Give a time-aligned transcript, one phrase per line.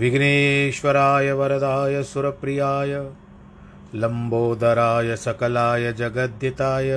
[0.00, 3.10] विघ्नेश्वराय वरदाय सुरप्रियाय
[3.94, 6.90] लम्बोदराय सकलाय जगद्दिताय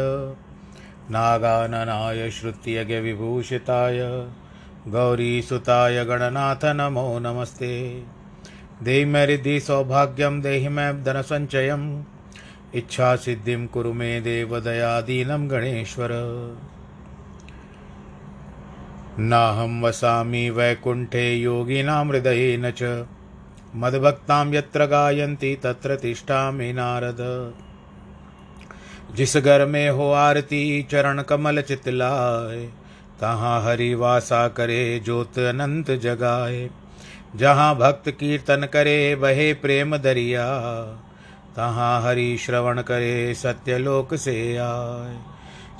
[1.11, 3.99] नागाननाय श्रुत्यज्ञविभूषिताय
[4.87, 8.03] गौरीसुताय गणनाथ नमो नमस्ते।
[8.83, 12.03] देहि मे रिद्धि सौभाग्यं देहि मे धनसञ्चयम्
[12.75, 16.09] इच्छासिद्धिं कुरु मे देवदयादीनं गणेश्वर।
[19.19, 23.05] नाहं वसामि वैकुण्ठे योगिनां हृदयेन च।
[23.75, 27.53] मद्भक्तां यत्र गायन्ति तत्र तिष्ठामि नारद।
[29.15, 32.69] जिस घर में हो आरती, चरण कमल चितलाए,
[33.21, 36.69] तहाँ हरि वासा करे ज्योत अनंत जगाए।
[37.35, 40.59] जहाँ भक्त कीर्तन करे, बहे प्रेम दरिया।
[41.55, 45.32] तहाँ हरि श्रवण करे, सत्यलोक से आए।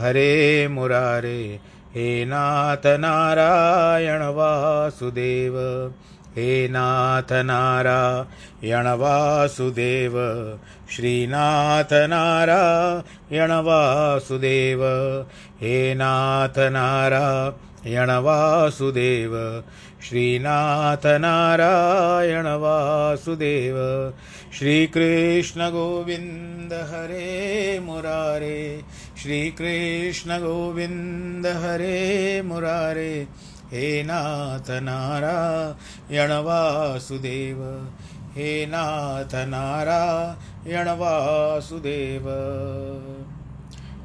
[0.00, 1.60] हरे मुरारे,
[1.94, 5.54] हे नाथ नारायण वासुदेव,
[6.36, 10.12] हे नाथ नारायण वासुदेव,
[10.90, 14.84] श्रीनाथ नारायण वासुदेव,
[15.60, 19.62] हे नाथ नारायण वासुदेव
[20.08, 23.76] श्रीनाथ नारायण वासुदेव
[24.58, 28.80] श्रीकृष्ण गोविन्द हरे मुरारे
[29.22, 33.12] श्रीकृष्ण गोविन्द हरे मुरारे,
[33.72, 37.62] हे नाथ नारायण वासुदेव
[38.36, 42.26] हे नाथ नारायण वासुदेव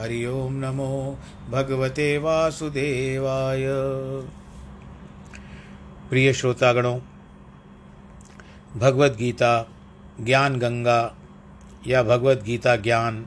[0.00, 1.18] हरि ओं नमो
[1.50, 3.64] भगवते वासुदेवाय।
[6.10, 6.98] प्रिय श्रोतागणों
[8.76, 9.52] भगवत गीता
[10.20, 11.14] ज्ञान गंगा
[11.86, 13.26] या भगवत गीता ज्ञान,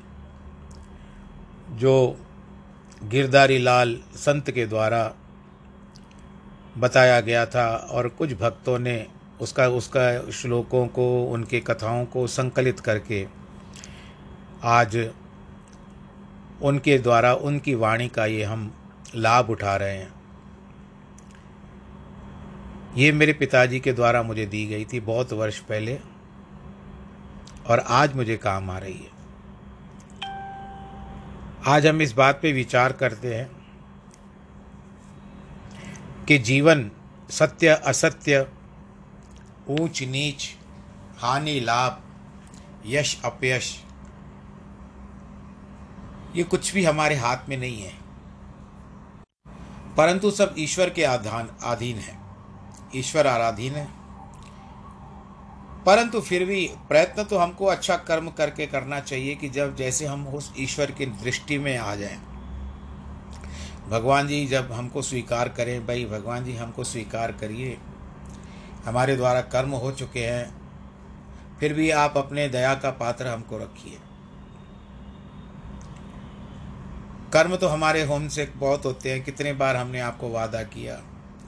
[1.71, 1.95] जो
[3.03, 5.05] गिरधारी लाल संत के द्वारा
[6.77, 9.07] बताया गया था और कुछ भक्तों ने
[9.41, 13.27] उसका उसका श्लोकों को, उनके कथाओं को संकलित करके
[14.63, 14.97] आज
[16.63, 18.73] उनके द्वारा उनकी वाणी का ये हम
[19.15, 20.13] लाभ उठा रहे हैं।
[22.95, 25.99] ये मेरे पिताजी के द्वारा मुझे दी गई थी बहुत वर्ष पहले
[27.67, 29.11] और आज मुझे काम आ रही है।
[31.67, 33.49] आज हम इस बात पे विचार करते हैं
[36.25, 36.91] कि जीवन
[37.29, 38.47] सत्य, असत्य,
[39.69, 40.55] ऊंच नीच,
[41.17, 42.01] हानि, लाभ,
[42.85, 43.83] यश, अपयश
[46.35, 47.93] ये कुछ भी हमारे हाथ में नहीं है।
[49.97, 52.19] परंतु सब ईश्वर के आधान अधीन है।
[52.95, 54.03] ईश्वर आराधीन है।
[55.85, 60.27] परंतु फिर भी प्रयत्न तो हमको अच्छा कर्म करके करना चाहिए कि जब जैसे हम
[60.27, 62.17] उस ईश्वर की दृष्टि में आ जाएँ।
[63.89, 67.77] भगवान जी जब हमको स्वीकार करें, भाई भगवान जी हमको स्वीकार करिए।
[68.85, 70.55] हमारे द्वारा कर्म हो चुके हैं।
[71.59, 73.99] फिर भी आप अपने दया का पात्र हमको रखिए।
[77.33, 80.95] कर्म तो हमारे होम से बहुत होते हैं। कितने बार हमने आपको वादा किया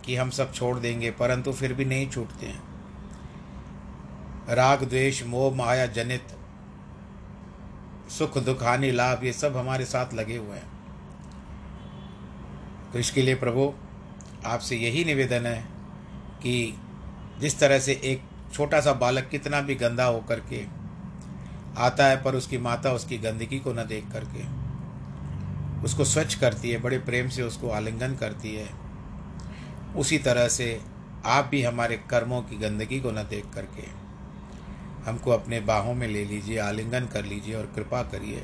[0.06, 2.62] कि हम सब छोड़ देंगे, परंतु फिर भी नहीं छूटते हैं।
[4.50, 6.28] राग, द्वेष, मोह, माया, जनित,
[8.10, 10.74] सुख, दुख, हानि, लाभ, ये सब हमारे साथ लगे हुए हैं।
[12.94, 13.74] तो इसके लिए प्रभु,
[14.46, 15.62] आपसे यही निवेदन है
[16.42, 16.78] कि
[17.40, 18.22] जिस तरह से एक
[18.54, 20.66] छोटा सा बालक कितना भी गंदा होकर के
[21.78, 24.65] आता है, पर उसकी माता उसकी गंदगी को न देख करके।
[25.84, 28.70] उसको स्वच्छ करती है, बड़े प्रेम से उसको आलिंगन करती है।
[29.96, 30.82] उसी तरह से
[31.26, 34.06] आप भी हमारे कर्मों की गंदगी को न देख करके
[35.10, 38.44] हमको अपने बाहों में ले लीजिए, आलिंगन कर लीजिए और कृपा करिए।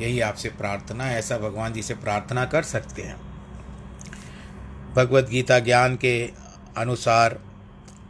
[0.00, 3.16] यही आपसे प्रार्थना ऐसा भगवान जी से प्रार्थना कर सकते हैं।
[4.94, 6.32] भगवत गीता ज्ञान के
[6.76, 7.38] अनुसार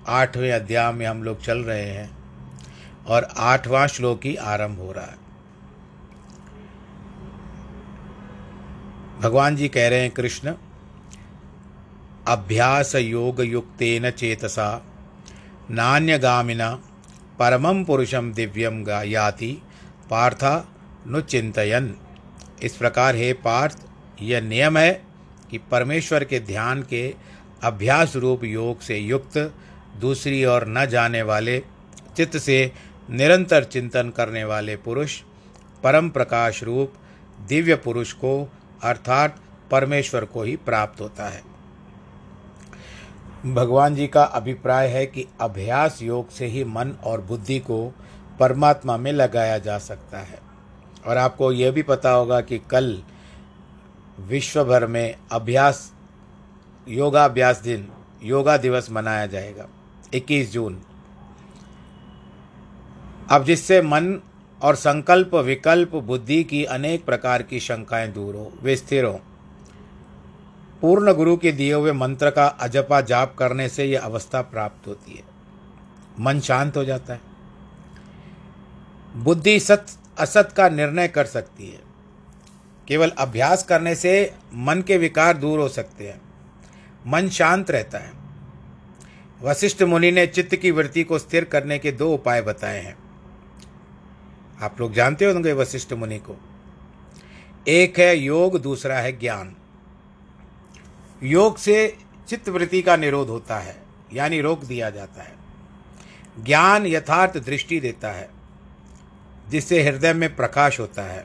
[0.08, 2.18] आठवें अध्याय में हम लोग चल रहे हैं
[3.04, 5.25] और आठवां श्लोक ही आरंभ हो रहा है।
[9.18, 10.52] भगवान जी कह रहे हैं, कृष्ण
[12.28, 14.82] अभ्यास योग युक्तेन चेतसा,
[15.70, 16.70] नान्यगामिना
[17.38, 19.50] परमं पुरुषम दिव्यम गा याति
[20.10, 20.52] पार्था
[21.06, 21.94] नुचिंतयन
[22.62, 23.78] इस प्रकार, हे पार्थ,
[24.22, 24.92] यह नियम है
[25.50, 27.14] कि परमेश्वर के ध्यान के
[27.64, 29.38] अभ्यास रूप योग से युक्त
[30.00, 31.58] दूसरी ओर न जाने वाले,
[32.16, 32.72] चित्त से
[33.10, 35.20] निरंतर चिंतन करने वाले पुरुष,
[35.84, 36.92] परम प्रकाश रूप
[37.48, 38.52] दिव्य पुरुष को
[38.82, 39.40] अर्थात
[39.70, 41.42] परमेश्वर को ही प्राप्त होता है।
[43.46, 47.94] भगवान जी का अभिप्राय है कि अभ्यास योग से ही मन और बुद्धि को
[48.40, 50.38] परमात्मा में लगाया जा सकता है।
[51.06, 53.02] और आपको यह भी पता होगा कि कल
[54.20, 55.92] विश्व भर में अभ्यास,
[56.88, 57.88] योगाभ्यास दिन,
[58.22, 59.68] योगा दिवस मनाया जाएगा
[60.14, 60.82] 21 जून।
[63.30, 64.20] अब जिससे मन
[64.62, 69.20] और संकल्प, विकल्प, बुद्धि की अनेक प्रकार की शंकाएँ दूर हो, वे स्थिर हो।
[70.82, 75.14] पूर्ण गुरु के दिए हुए मंत्र का अजपा जाप करने से यह अवस्था प्राप्त होती
[75.14, 75.22] है।
[76.20, 77.20] मन शांत हो जाता है।
[79.16, 79.86] बुद्धि सत,
[80.18, 81.80] असत का निर्णय कर सकती है।
[82.88, 86.20] केवल अभ्यास करने से मन के विकार दूर हो सकते हैं।
[87.06, 88.12] मन शांत रहता है।
[89.42, 93.05] वशिष्ठ मुनि ने चित्त की वृत्ति को स्थिर करने के दो उपाय बताए हैं।
[94.62, 96.36] आप लोग जानते होंगे वशिष्ठ मुनि को?
[97.68, 99.54] एक है योग, दूसरा है ज्ञान।
[101.22, 101.96] योग से
[102.28, 103.76] चित्तवृत्ति का निरोध होता है,
[104.12, 105.34] यानी रोक दिया जाता है।
[106.44, 108.28] ज्ञान यथार्थ दृष्टि देता है,
[109.48, 111.24] जिससे हृदय में प्रकाश होता है।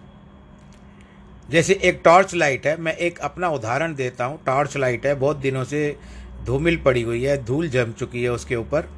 [1.50, 5.38] जैसे एक टॉर्च लाइट है, मैं एक अपना उदाहरण देता हूँ। टॉर्च लाइट है, बहुत
[5.38, 5.98] दिनों से
[6.44, 8.90] धूमिल पड़ी हुई है, धूल जम चुकी है उसके ऊपर।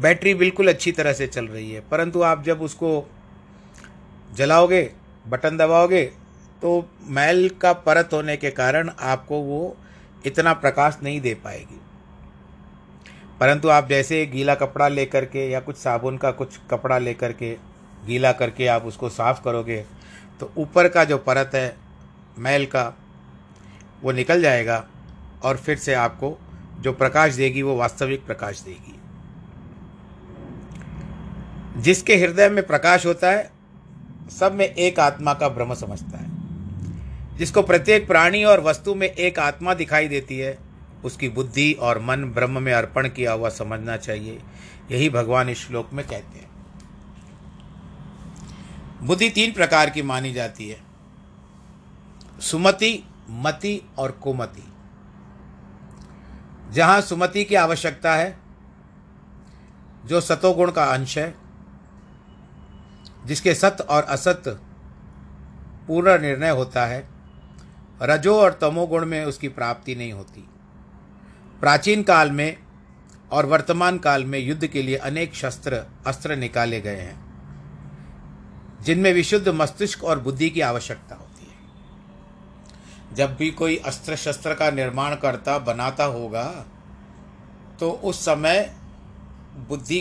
[0.00, 3.08] बैटरी बिल्कुल अच्छी तरह से चल रही है, परंतु आप जब उसको
[4.32, 4.82] जलाओगे,
[5.28, 6.04] बटन दबाओगे
[6.62, 9.76] तो मैल का परत होने के कारण आपको वो
[10.26, 11.80] इतना प्रकाश नहीं दे पाएगी।
[13.40, 17.56] परंतु आप जैसे गीला कपड़ा लेकर के या कुछ साबुन का कुछ कपड़ा लेकर के,
[18.06, 19.84] गीला करके आप उसको साफ़ करोगे
[20.40, 21.76] तो ऊपर का जो परत है,
[22.38, 22.92] मैल का,
[24.02, 24.84] वो निकल जाएगा
[25.44, 26.36] और फिर से आपको
[26.80, 28.98] जो प्रकाश देगी वो वास्तविक प्रकाश देगी।
[31.80, 33.50] जिसके हृदय में प्रकाश होता है
[34.30, 36.42] सब में एक आत्मा का भ्रम समझता है।
[37.36, 40.58] जिसको प्रत्येक प्राणी और वस्तु में एक आत्मा दिखाई देती है,
[41.04, 44.42] उसकी बुद्धि और मन ब्रह्म में अर्पण किया हुआ समझना चाहिए।
[44.90, 46.50] यही भगवान इस श्लोक में कहते हैं।
[49.02, 50.80] बुद्धि तीन प्रकार की मानी जाती है।
[52.40, 54.72] सुमति, मति और कुमति।
[56.72, 58.38] जहाँ सुमति की आवश्यकता है,
[60.04, 61.41] जो सतोगुण का अंश है
[63.26, 64.42] जिसके सत और असत
[65.88, 67.08] पूर्ण निर्णय होता है,
[68.02, 70.48] रजो और तमोगुण में उसकी प्राप्ति नहीं होती।
[71.60, 72.56] प्राचीन काल में
[73.32, 77.16] और वर्तमान काल में युद्ध के लिए अनेक शस्त्र, अस्त्र निकाले गए हैं,
[78.82, 84.70] जिनमें विशुद्ध मस्तिष्क और बुद्धि की आवश्यकता होती है। जब भी कोई अस्त्र शस्त्र का
[84.70, 86.44] निर्माण करता, बनाता होगा
[87.80, 88.74] तो उस समय
[89.68, 90.00] बुद्धि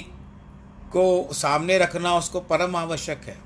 [0.91, 3.38] को सामने रखना उसको परम आवश्यक है।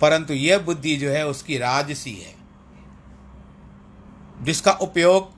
[0.00, 2.34] परंतु यह बुद्धि जो है, उसकी राजसी है।
[4.42, 5.32] जिसका उपयोग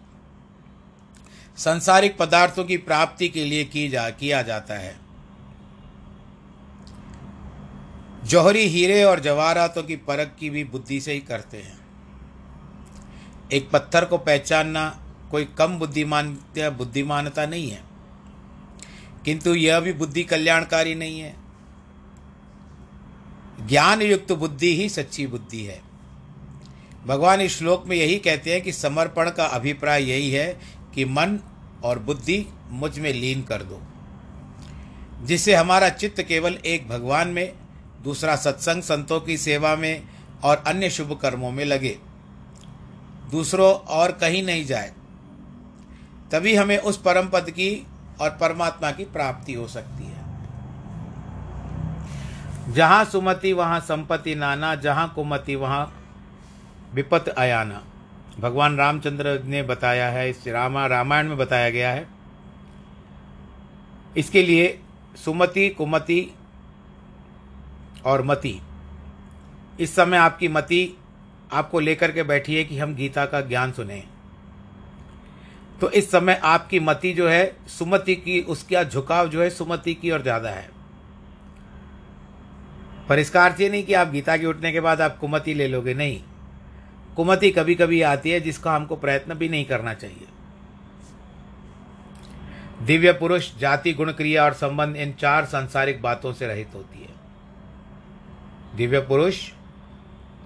[1.57, 5.01] संसारिक पदार्थों की प्राप्ति के लिए की जा, किया जाता है।
[8.25, 11.81] जौहरी हीरे और जवाहरातों की परख की भी बुद्धि से ही करते हैं।
[13.53, 17.92] एक पत्थर को पहचानना कोई कम बुद्धिमान, बुद्धिमानता नहीं है।
[19.25, 21.35] किंतु यह भी बुद्धि कल्याणकारी नहीं है।
[23.61, 25.81] ज्ञान युक्त बुद्धि ही सच्ची बुद्धि है।
[27.07, 30.47] भगवान इस श्लोक में यही कहते हैं कि समर्पण का अभिप्राय यही है
[30.95, 31.39] कि मन
[31.85, 33.81] और बुद्धि मुझमें लीन कर दो,
[35.27, 37.53] जिससे हमारा चित्त केवल एक भगवान में,
[38.05, 40.03] दूसरा सत्संग संतों की सेवा में
[40.45, 41.97] और अन्य शुभ कर्मों में लगे।
[43.31, 44.93] दूसरों और कहीं नहीं जाए,
[46.33, 47.87] तभी हमें उस परम पद की
[48.23, 50.23] और परमात्मा की प्राप्ति हो सकती है।
[52.73, 56.05] जहाँ सुमति, वहाँ संपत्ति नाना, जहाँ कुमति, वहाँ
[56.95, 57.83] विपत अयाना।
[58.41, 62.09] भगवान रामचंद्र ने बताया है, इस रामा, रामायण में बताया गया है।
[64.17, 64.81] इसके लिए
[65.25, 66.35] सुमति, कुमति
[68.05, 68.61] और मति।
[69.81, 70.99] इस समय आपकी मति
[71.53, 74.12] आपको लेकर के बैठी है कि हम गीता का ज्ञान सुने।
[75.83, 80.11] तो इस समय आपकी मति जो है, सुमति की, उसका झुकाव जो है सुमति की
[80.11, 80.71] ओर ज़्यादा है।
[83.09, 85.69] पर इसका अर्थ ये नहीं कि आप गीता के उठने के बाद आप कुमति ले
[85.69, 86.21] लोगे, नहीं।
[87.17, 90.29] कुमति कभी कभी आती है जिसका हमको प्रयत्न भी नहीं करना चाहिए।
[92.83, 97.15] दिव्य पुरुष, जाति, गुण, क्रिया और संबंध इन चार सांसारिक बातों से रहित होती है।
[98.77, 99.51] दिव्य पुरुष,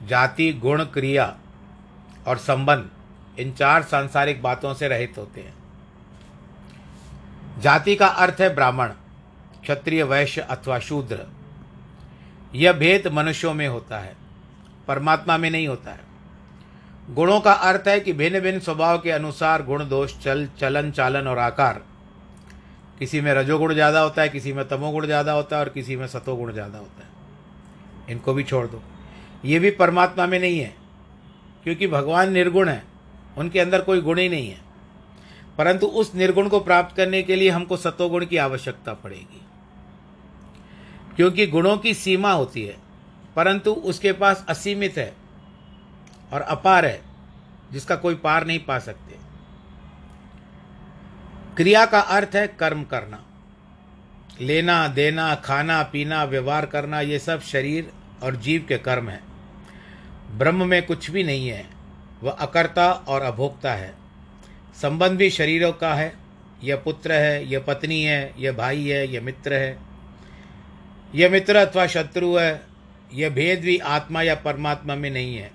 [0.02, 1.36] जाति, गुण, क्रिया
[2.26, 2.90] और संबंध
[3.38, 5.54] इन चार सांसारिक बातों से रहित होते हैं।
[7.58, 8.88] जाति का अर्थ है ब्राह्मण,
[9.62, 11.26] क्षत्रिय, वैश्य अथवा शूद्र।
[12.54, 14.14] यह भेद मनुष्यों में होता है,
[14.88, 16.04] परमात्मा में नहीं होता है।
[17.08, 21.26] गुणों का अर्थ है कि भिन्न भिन्न स्वभाव के अनुसार गुण, दोष, चल, चलन, चालन
[21.26, 21.82] और आकार।
[22.98, 26.06] किसी में रजोगुण ज़्यादा होता है, किसी में तमोगुण ज़्यादा होता है और किसी में
[26.06, 27.08] सतोगुण ज़्यादा होता है।
[28.10, 28.82] इनको भी छोड़ दो।
[29.44, 30.74] ये भी परमात्मा में नहीं है,
[31.64, 32.82] क्योंकि भगवान निर्गुण है।
[33.38, 34.60] उनके अंदर कोई गुण ही नहीं है।
[35.58, 39.40] परंतु उस निर्गुण को प्राप्त करने के लिए हमको सतोगुण की आवश्यकता पड़ेगी।
[41.16, 42.76] क्योंकि गुणों की सीमा होती है,
[43.36, 45.14] परंतु उसके पास असीमित है
[46.32, 47.02] और अपार है,
[47.72, 49.16] जिसका कोई पार नहीं पा सकते।
[51.56, 53.24] क्रिया का अर्थ है कर्म करना।
[54.40, 59.22] लेना, देना, खाना, पीना, व्यवहार करना, ये सब शरीर और जीव के कर्म है।
[60.30, 61.75] ब्रह्म में कुछ भी नहीं है।
[62.22, 63.94] वह अकर्ता और अभोक्ता है।
[64.82, 66.26] संबंध भी शरीरों का है।
[66.64, 69.78] यह पुत्र है, यह पत्नी है, यह भाई है, यह मित्र है।
[71.14, 72.60] यह मित्र अथवा शत्रु है,
[73.14, 75.50] यह भेद भी आत्मा या परमात्मा में नहीं है।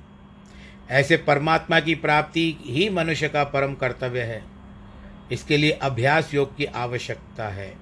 [0.89, 4.43] ऐसे परमात्मा की प्राप्ति ही मनुष्य का परम कर्तव्य है।
[5.31, 7.75] इसके लिए अभ्यास योग की आवश्यकता है।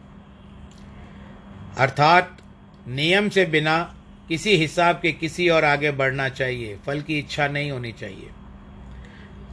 [1.78, 2.38] अर्थात,
[2.88, 3.96] नियम से बिना
[4.28, 8.30] किसी हिसाब के किसी और आगे बढ़ना चाहिए। फल की इच्छा नहीं होनी चाहिए।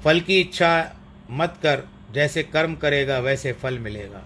[0.05, 0.71] फल की इच्छा
[1.31, 4.23] मत कर, जैसे कर्म करेगा, वैसे फल मिलेगा।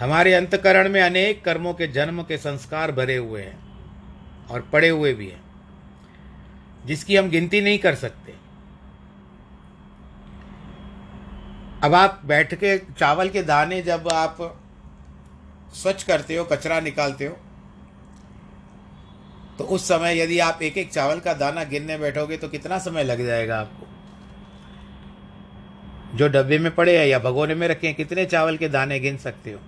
[0.00, 3.58] हमारे अंतकरण में अनेक कर्मों के जन्म के संस्कार भरे हुए हैं
[4.50, 5.40] और पड़े हुए भी हैं,
[6.86, 8.34] जिसकी हम गिनती नहीं कर सकते।
[11.82, 14.36] अब आप बैठ के चावल के दाने जब आप
[15.74, 17.36] स्वच्छ करते हो, कचरा निकालते हो
[19.58, 23.04] तो उस समय यदि आप एक एक चावल का दाना गिनने बैठोगे तो कितना समय
[23.04, 23.77] लग जाएगा आपको?
[26.14, 29.16] जो डब्बे में पड़े हैं या भगोने में रखे हैं, कितने चावल के दाने गिन
[29.16, 29.60] सकते हो?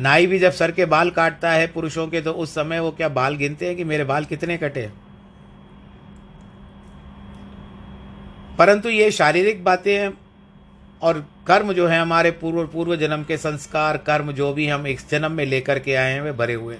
[0.00, 3.08] नाई भी जब सर के बाल काटता है पुरुषों के तो उस समय वो क्या
[3.08, 4.90] बाल गिनते हैं कि मेरे बाल कितने कटे
[8.58, 10.12] परंतु ये शारीरिक बातें हैं
[11.02, 15.10] और कर्म जो है हमारे पूर्व पूर्व जन्म के संस्कार, कर्म जो भी हम इस
[15.10, 16.76] जन्म में लेकर के आए हैं, वे भरे हुए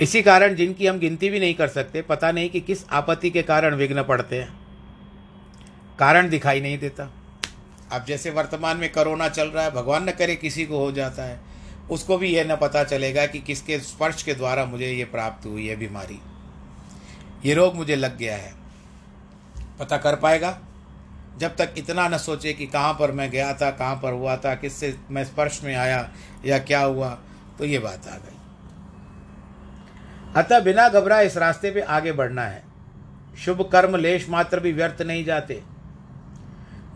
[0.00, 3.42] इसी कारण जिनकी हम गिनती भी नहीं कर सकते, पता नहीं कि किस आपत्ति के
[3.42, 4.66] कारण विघ्न पड़ते हैं।
[5.98, 7.10] कारण दिखाई नहीं देता।
[7.92, 11.22] अब जैसे वर्तमान में कोरोना चल रहा है, भगवान न करे किसी को हो जाता
[11.22, 11.40] है,
[11.90, 15.66] उसको भी यह न पता चलेगा कि किसके स्पर्श के द्वारा मुझे ये प्राप्त हुई
[15.66, 16.18] है बीमारी।
[17.48, 18.54] ये रोग मुझे लग गया है।
[19.80, 20.60] पता कर पाएगा?
[21.38, 24.54] जब तक इतना न सोचे कि कहाँ पर मैं गया था, कहाँ पर हुआ था,
[24.54, 26.12] किससे मैं स्पर्श में आया
[26.46, 27.18] या क्या हुआ
[27.58, 28.33] तो ये बात आ गई।
[30.36, 32.62] अतः बिना घबरा इस रास्ते पे आगे बढ़ना है।
[33.38, 35.62] शुभ कर्म लेश मात्र भी व्यर्थ नहीं जाते।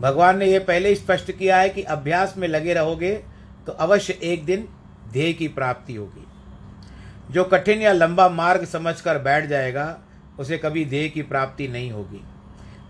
[0.01, 3.13] भगवान ने यह पहले ही स्पष्ट किया है कि अभ्यास में लगे रहोगे
[3.65, 4.67] तो अवश्य एक दिन
[5.11, 6.25] ध्येय की प्राप्ति होगी।
[7.33, 9.97] जो कठिन या लंबा मार्ग समझकर बैठ जाएगा,
[10.39, 12.21] उसे कभी ध्येय की प्राप्ति नहीं होगी।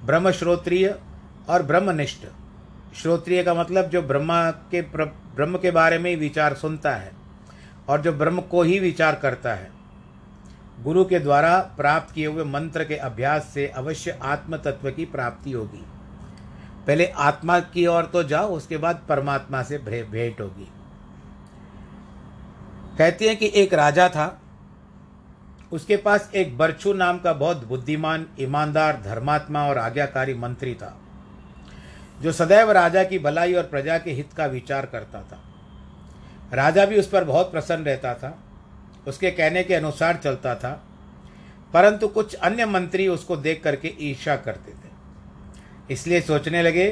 [0.05, 0.95] ब्रह्म श्रोत्रिय
[1.49, 2.25] और ब्रह्मनिष्ठ।
[2.95, 7.11] श्रोत्रिय का मतलब जो ब्रह्मा के ब्रह्म के बारे में ही विचार सुनता है
[7.89, 9.78] और जो ब्रह्म को ही विचार करता है।
[10.83, 15.51] गुरु के द्वारा प्राप्त किए हुए मंत्र के अभ्यास से अवश्य आत्म तत्व की प्राप्ति
[15.51, 15.85] होगी।
[16.87, 20.67] पहले आत्मा की ओर तो जाओ, उसके बाद परमात्मा से भेंट होगी।
[22.97, 24.41] कहते हैं कि एक राजा था,
[25.71, 30.97] उसके पास एक बरछू नाम का बहुत बुद्धिमान, ईमानदार, धर्मात्मा और आज्ञाकारी मंत्री था,
[32.21, 35.39] जो सदैव राजा की भलाई और प्रजा के हित का विचार करता था।
[36.53, 38.37] राजा भी उस पर बहुत प्रसन्न रहता था।
[39.09, 40.71] उसके कहने के अनुसार चलता था,
[41.73, 46.87] परंतु कुछ अन्य मंत्री उसको देख करके ईर्षा करते थे। इसलिए सोचने लगे,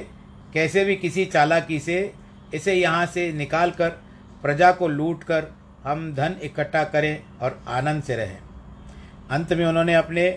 [0.53, 2.13] कैसे भी किसी चालाकी से
[2.53, 3.89] इसे यहाँ से निकाल कर
[4.43, 5.47] प्रजा को लूट कर
[5.83, 8.37] हम धन इकट्ठा करें और आनंद से रहें।
[9.31, 10.27] अंत में उन्होंने अपने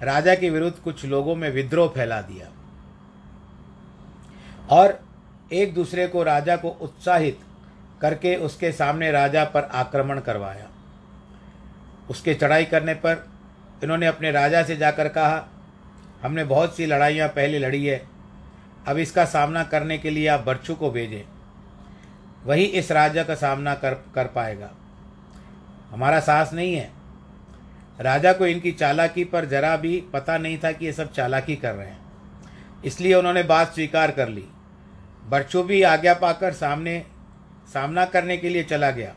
[0.00, 2.48] राजा के विरुद्ध कुछ लोगों में विद्रोह फैला दिया
[4.70, 4.98] और
[5.52, 7.38] एक दूसरे को राजा को उत्साहित
[8.00, 10.66] करके उसके सामने राजा पर आक्रमण करवाया।
[12.10, 13.26] उसके चढ़ाई करने पर
[13.82, 15.48] इन्होंने अपने राजा से जाकर कहा,
[16.22, 18.02] हमने बहुत सी लड़ाइयाँ पहले लड़ी है,
[18.88, 21.22] अब इसका सामना करने के लिए आप बर्छू को भेजें।
[22.44, 24.70] वही इस राजा का सामना कर कर पाएगा।
[25.90, 26.90] हमारा साहस नहीं है।
[28.00, 31.74] राजा को इनकी चालाकी पर जरा भी पता नहीं था कि ये सब चालाकी कर
[31.74, 31.98] रहे हैं।
[32.84, 34.44] इसलिए उन्होंने बात स्वीकार कर ली।
[35.28, 37.02] बर्चू भी आज्ञा पाकर सामने,
[37.74, 39.14] सामना करने के लिए चला गया।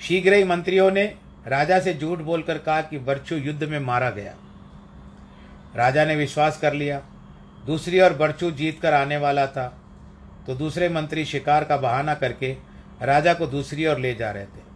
[0.00, 1.14] शीघ्र ही मंत्रियों ने
[1.48, 4.34] राजा से झूठ बोलकर कहा कि बर्चू युद्ध में मारा गया।
[5.76, 7.00] राजा ने विश्वास कर लिया।
[7.66, 9.66] दूसरी ओर बर्चू जीत कर आने वाला था
[10.46, 12.56] तो दूसरे मंत्री शिकार का बहाना करके
[13.02, 14.66] राजा को दूसरी ओर ले जा रहे थे।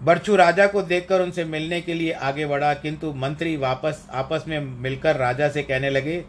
[0.00, 4.58] बर्चू राजा को देखकर उनसे मिलने के लिए आगे बढ़ा, किंतु मंत्री वापस, आपस में
[4.60, 6.24] मिलकर राजा से कहने लगे,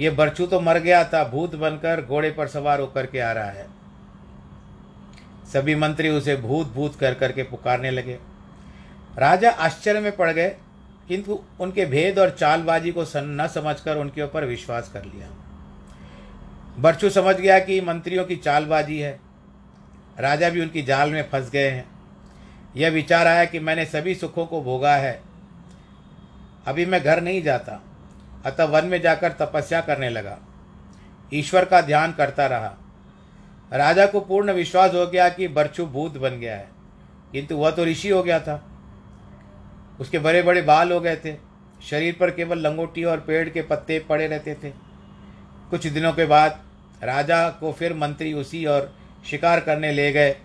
[0.00, 3.50] ये बर्चू तो मर गया था, भूत बनकर घोड़े पर सवार होकर के आ रहा
[3.50, 3.66] है।
[5.52, 8.18] सभी मंत्री उसे भूत भूत कर करके पुकारने लगे।
[9.18, 10.56] राजा आश्चर्य में पड़ गए,
[11.08, 15.28] किंतु उनके भेद और चालबाजी को न समझकर उनके ऊपर विश्वास कर लिया।
[16.78, 19.20] बरछू समझ गया कि मंत्रियों की चालबाजी है।
[20.18, 21.88] राजा भी उनकी जाल में फंस गए हैं।
[22.76, 25.22] यह विचार आया कि मैंने सभी सुखों को भोगा है।
[26.66, 27.82] अभी मैं घर नहीं जाता,
[28.46, 30.38] अतः वन में जाकर तपस्या करने लगा।
[31.34, 32.74] ईश्वर का ध्यान करता रहा।
[33.72, 36.68] राजा को पूर्ण विश्वास हो गया कि बरछू भूत बन गया है।
[37.32, 38.67] किंतु वह तो ऋषि हो गया था।
[39.98, 41.34] उसके बड़े बड़े बाल हो गए थे।
[41.82, 44.70] शरीर पर केवल लंगोटी और पेड़ के पत्ते पड़े रहते थे।
[45.70, 46.60] कुछ दिनों के बाद
[47.02, 48.92] राजा को फिर मंत्री उसी और
[49.30, 50.36] शिकार करने ले गए।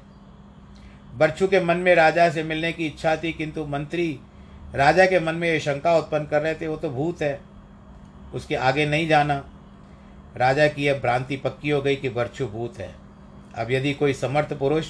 [1.16, 4.20] बर्छू के मन में राजा से मिलने की इच्छा थी, किंतु मंत्री
[4.76, 7.40] राजा के मन में ये शंका उत्पन्न कर रहे थे, वो तो भूत है।
[8.34, 9.44] उसके आगे नहीं जाना।
[10.38, 12.90] राजा की यह भ्रांति पक्की हो गई कि बर्छू भूत है।
[13.56, 14.88] अब यदि कोई समर्थ पुरुष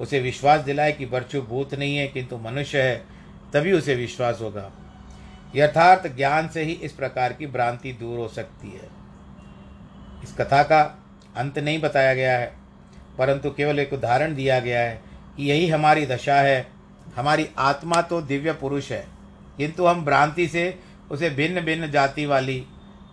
[0.00, 3.15] उसे विश्वास दिलाए कि बर्छू भूत नहीं है, किंतु मनुष्य है
[3.54, 4.70] तभी उसे विश्वास होगा।
[5.54, 8.88] यथार्थ ज्ञान से ही इस प्रकार की भ्रांति दूर हो सकती है।
[10.22, 10.80] इस कथा का
[11.36, 12.52] अंत नहीं बताया गया है,
[13.18, 15.00] परंतु केवल एक उदाहरण दिया गया है
[15.36, 16.66] कि यही हमारी दशा है।
[17.16, 19.06] हमारी आत्मा तो दिव्य पुरुष है,
[19.58, 20.78] किंतु हम भ्रांति से
[21.10, 22.64] उसे भिन्न भिन्न जाति वाली,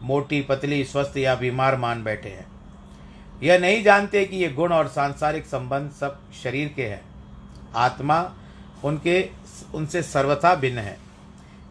[0.01, 2.45] मोटी, पतली, स्वस्थ या बीमार मान बैठे हैं।
[3.43, 7.01] यह नहीं जानते कि ये गुण और सांसारिक संबंध सब शरीर के हैं।
[7.75, 8.19] आत्मा
[8.83, 9.21] उनके
[9.75, 10.97] उनसे सर्वथा भिन्न है।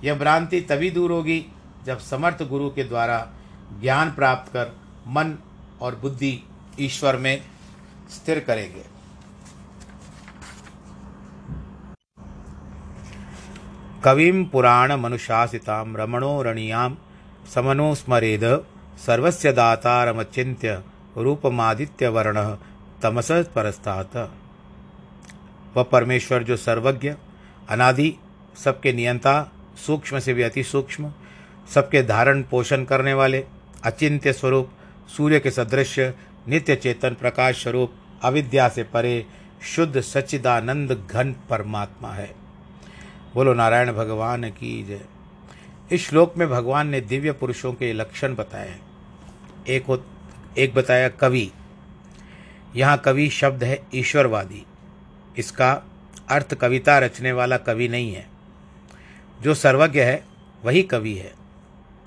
[0.05, 1.45] यह भ्रांति तभी दूर होगी
[1.87, 3.18] जब समर्थ गुरु के द्वारा
[3.81, 4.73] ज्ञान प्राप्त कर
[5.09, 5.37] मन
[5.81, 6.38] और बुद्धि
[6.81, 7.42] ईश्वर में
[8.11, 8.85] स्थिर करेंगे।
[14.05, 16.88] कविं पुराणमनुशासितां रमणोरणीयां
[17.55, 18.45] समनुस्मरेद
[19.07, 20.83] सर्वस्य दातारमचिन्त्य
[21.16, 22.57] रूपमादित्यवर्णः
[23.03, 24.16] तमस परस्तात्।
[25.77, 27.14] वह परमेश्वर जो सर्वज्ञ
[27.68, 28.16] अनादि,
[28.64, 29.53] सबके नियंता,
[29.87, 31.12] सूक्ष्म से भी अति सूक्ष्म,
[31.75, 33.44] सबके धारण पोषण करने वाले,
[33.85, 34.70] अचिंत्य स्वरूप,
[35.16, 35.98] सूर्य के सदृश
[36.48, 39.27] नित्य चेतन प्रकाश स्वरूप, अविद्या से परे,
[39.62, 42.35] शुद्ध सच्चिदानंद घन परमात्मा है।
[43.35, 45.01] बोलो, नारायण भगवान की जय।
[45.92, 48.81] इस श्लोक में भगवान ने दिव्य पुरुषों के लक्षण बताए। हैं
[49.68, 50.05] एक हो
[50.59, 51.53] एक बताया कवि।
[52.77, 54.66] यहाँ कवि शब्द है ईश्वरवादी।
[55.38, 55.83] इसका
[56.31, 58.27] अर्थ कविता रचने वाला कवि नहीं है।
[59.42, 60.25] जो सर्वज्ञ है,
[60.64, 61.33] वही कवि है,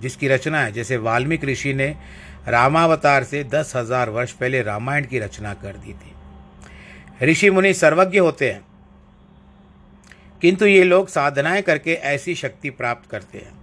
[0.01, 1.95] जिसकी रचना है। जैसे वाल्मीकि ऋषि ने
[2.47, 6.11] रामावतार से दस हज़ार वर्ष पहले रामायण की रचना कर दी थी।
[7.25, 8.65] ऋषि मुनि सर्वज्ञ होते हैं,
[10.41, 13.53] किंतु ये लोग साधनाएँ करके ऐसी शक्ति प्राप्त करते हैं।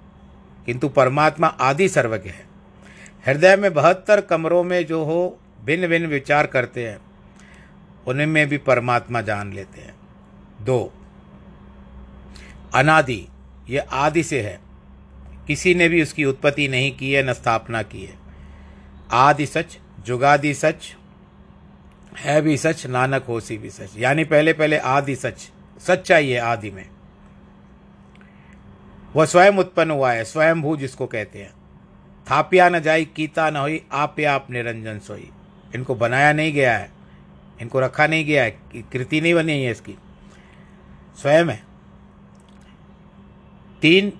[0.66, 2.46] किंतु परमात्मा आदि सर्वज्ञ है।
[3.26, 6.98] हृदय में बहत्तर कमरों में जो हो भिन्न भिन्न विचार करते हैं,
[8.06, 9.94] उनमें भी परमात्मा जान लेते हैं।
[10.64, 10.92] दो।
[12.74, 13.28] अनादि,
[13.68, 14.60] ये आदि से है।
[15.46, 18.14] किसी ने भी उसकी उत्पत्ति नहीं की है, न स्थापना की है।
[19.12, 20.96] आदि सच, जुगादि सच,
[22.18, 26.70] है भी सच, नानक होसी भी सच। यानी पहले पहले आदि सच सच्चाई है आदि
[26.70, 26.88] में।
[29.16, 31.52] वह स्वयं उत्पन्न हुआ है स्वयं भू जिसको कहते हैं।
[32.30, 35.30] थापिया न जाई, कीता न हुई, आप आप निरंजन सोई।
[35.74, 36.90] इनको बनाया नहीं गया है,
[37.60, 39.94] इनको रखा नहीं गया है कृति नहीं बनी है इसकी।
[41.16, 41.62] स्वयं है।
[43.80, 44.12] तीन,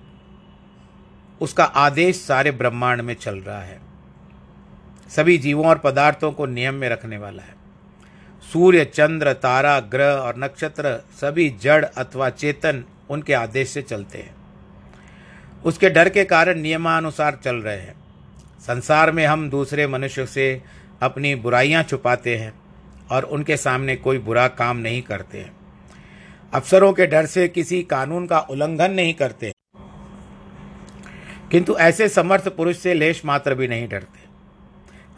[1.41, 3.81] उसका आदेश सारे ब्रह्मांड में चल रहा है।
[5.09, 7.55] सभी जीवों और पदार्थों को नियम में रखने वाला है।
[8.53, 14.35] सूर्य, चंद्र, तारा, ग्रह और नक्षत्र, सभी जड़ अथवा चेतन उनके आदेश से चलते हैं।
[15.65, 17.95] उसके डर के कारण नियमानुसार चल रहे हैं।
[18.59, 20.63] संसार में हम दूसरे मनुष्य से
[21.01, 22.53] अपनी बुराइयाँ छुपाते हैं
[23.11, 25.62] और उनके सामने कोई बुरा काम नहीं करते हैं।
[26.53, 29.51] अफसरों के डर से किसी कानून का उल्लंघन नहीं करते।
[31.51, 34.19] किंतु ऐसे समर्थ पुरुष से लेश मात्र भी नहीं डरते।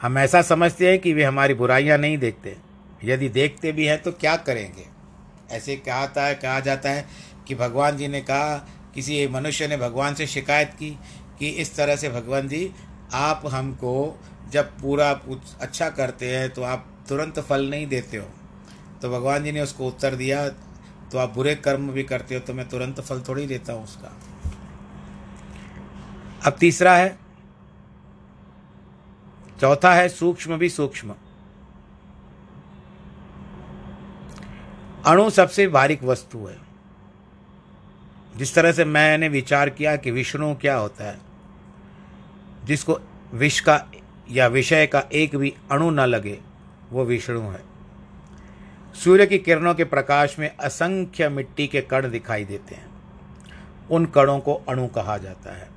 [0.02, 2.56] हम ऐसा समझते हैं कि वे हमारी बुराइयाँ नहीं देखते।
[3.04, 4.86] यदि देखते भी हैं तो क्या करेंगे?
[5.52, 7.06] ऐसे कहता है कहा जाता है
[7.48, 8.56] कि भगवान जी ने कहा,
[8.96, 10.98] किसी मनुष्य ने भगवान से शिकायत की
[11.40, 12.72] कि इस तरह से भगवान जी,
[13.14, 14.20] आप हमको
[14.52, 15.10] जब पूरा
[15.62, 18.30] अच्छा करते हैं तो आप तुरंत फल नहीं देते हो।
[19.02, 20.48] तो भगवान जी ने उसको उत्तर दिया
[21.16, 24.10] तो आप बुरे कर्म भी करते हो तो मैं तुरंत फल थोड़ी देता हूँ उसका।
[26.46, 27.18] अब तीसरा है,
[29.62, 31.16] चौथा है सूक्ष्म भी सूक्ष्म।
[35.06, 36.58] अणु सबसे बारीक वस्तु है।
[38.38, 41.18] जिस तरह से मैंने विचार किया कि विष्णु क्या होता है,
[42.66, 43.00] जिसको
[43.34, 43.84] विष का
[44.32, 46.40] या विषय का एक भी अणु न लगे,
[46.92, 47.75] वो विष्णु है।
[49.04, 52.90] सूर्य की किरणों के प्रकाश में असंख्य मिट्टी के कण दिखाई देते हैं।
[53.92, 55.70] उन कणों को अणु कहा जाता है।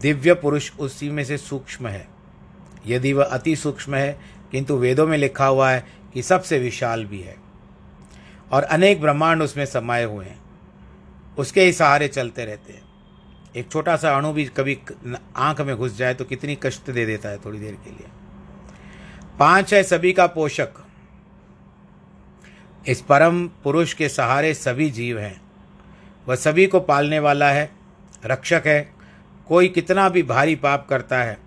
[0.00, 2.08] दिव्य पुरुष उसी में से सूक्ष्म है।
[2.86, 4.20] यदि वह अति सूक्ष्म है,
[4.52, 7.36] किंतु वेदों में लिखा हुआ है कि सबसे विशाल भी है।
[8.52, 10.40] और अनेक ब्रह्मांड उसमें समाये हुए हैं।
[11.38, 12.82] उसके ही सहारे चलते रहते हैं।
[13.56, 14.78] एक छोटा सा अणु भी कभी
[15.36, 18.06] आँख में घुस जाए तो कितनी कष्ट दे देता है थोड़ी देर के लिए।
[19.38, 20.85] पाँच है सभी का पोषक।
[22.88, 25.40] इस परम पुरुष के सहारे सभी जीव हैं।
[26.28, 27.70] वह सभी को पालने वाला है,
[28.26, 28.92] रक्षक है,
[29.48, 31.38] कोई कितना भी भारी पाप करता है,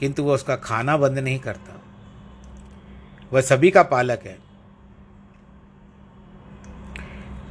[0.00, 1.80] किंतु वह उसका खाना बंद नहीं करता।
[3.32, 4.38] वह सभी का पालक है।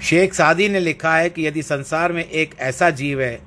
[0.02, 3.40] शेख सादी ने लिखा है कि यदि संसार में एक ऐसा जीव है,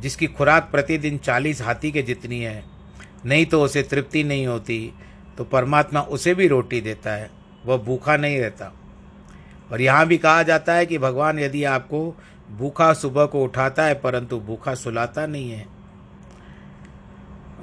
[0.00, 2.64] जिसकी खुराक प्रतिदिन चालीस हाथी के जितनी है,
[3.26, 4.92] नहीं तो उसे तृप्ति नहीं होती
[5.38, 7.30] तो परमात्मा उसे भी रोटी देता है,
[7.66, 8.72] वह भूखा नहीं रहता।
[9.70, 12.16] और यहाँ भी कहा जाता है कि भगवान यदि आपको
[12.50, 15.66] भूखा सुबह को उठाता है, परंतु भूखा सुलाता नहीं है।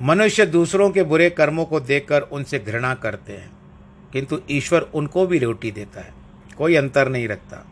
[0.01, 3.51] मनुष्य दूसरों के बुरे कर्मों को देखकर उनसे घृणा करते हैं,
[4.13, 6.13] किंतु ईश्वर उनको भी रोटी देता है,
[6.57, 7.65] कोई अंतर नहीं रखता।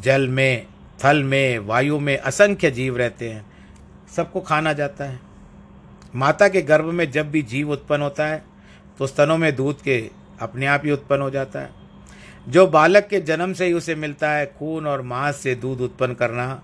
[0.00, 0.66] जल में,
[1.04, 3.44] थल में, वायु में असंख्य जीव रहते हैं,
[4.16, 5.20] सबको खाना जाता है।
[6.14, 8.42] माता के गर्भ में जब भी जीव उत्पन्न होता है
[8.98, 9.98] तो स्तनों में दूध के
[10.40, 11.79] अपने आप ही उत्पन्न हो जाता है।
[12.48, 16.14] जो बालक के जन्म से ही उसे मिलता है, खून और मांस से दूध उत्पन्न
[16.14, 16.62] करना,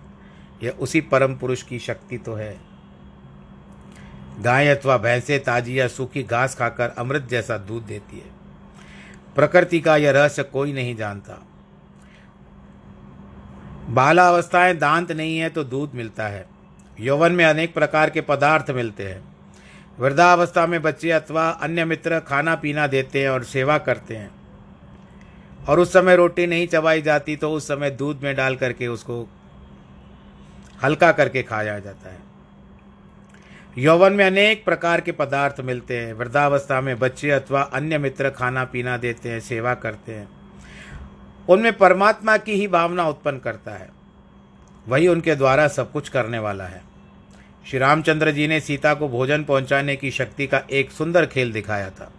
[0.62, 2.61] यह उसी परम पुरुष की शक्ति तो है।
[4.41, 8.37] गाय अथवा भैंसे ताजी या सूखी घास खाकर अमृत जैसा दूध देती है।
[9.35, 11.47] प्रकृति का यह रहस्य कोई नहीं जानता।
[13.89, 16.47] बालावस्थाएँ दांत नहीं है तो दूध मिलता है।
[17.01, 19.37] यौवन में अनेक प्रकार के पदार्थ मिलते हैं।
[19.99, 24.36] वृद्धावस्था में बच्चे अथवा अन्य मित्र खाना पीना देते हैं और सेवा करते हैं।
[25.68, 29.29] और उस समय रोटी नहीं चबाई जाती तो उस समय दूध में डाल करके उसको
[30.85, 32.18] हल्का करके खाया जाता है।
[33.79, 38.64] यौवन में अनेक प्रकार के पदार्थ मिलते हैं। वृद्धावस्था में बच्चे अथवा अन्य मित्र खाना
[38.64, 40.29] पीना देते हैं, सेवा करते हैं।
[41.48, 43.88] उनमें परमात्मा की ही भावना उत्पन्न करता है।
[44.88, 46.83] वही उनके द्वारा सब कुछ करने वाला है।
[47.70, 51.90] श्री रामचंद्र जी ने सीता को भोजन पहुँचाने की शक्ति का एक सुंदर खेल दिखाया
[51.90, 52.12] था।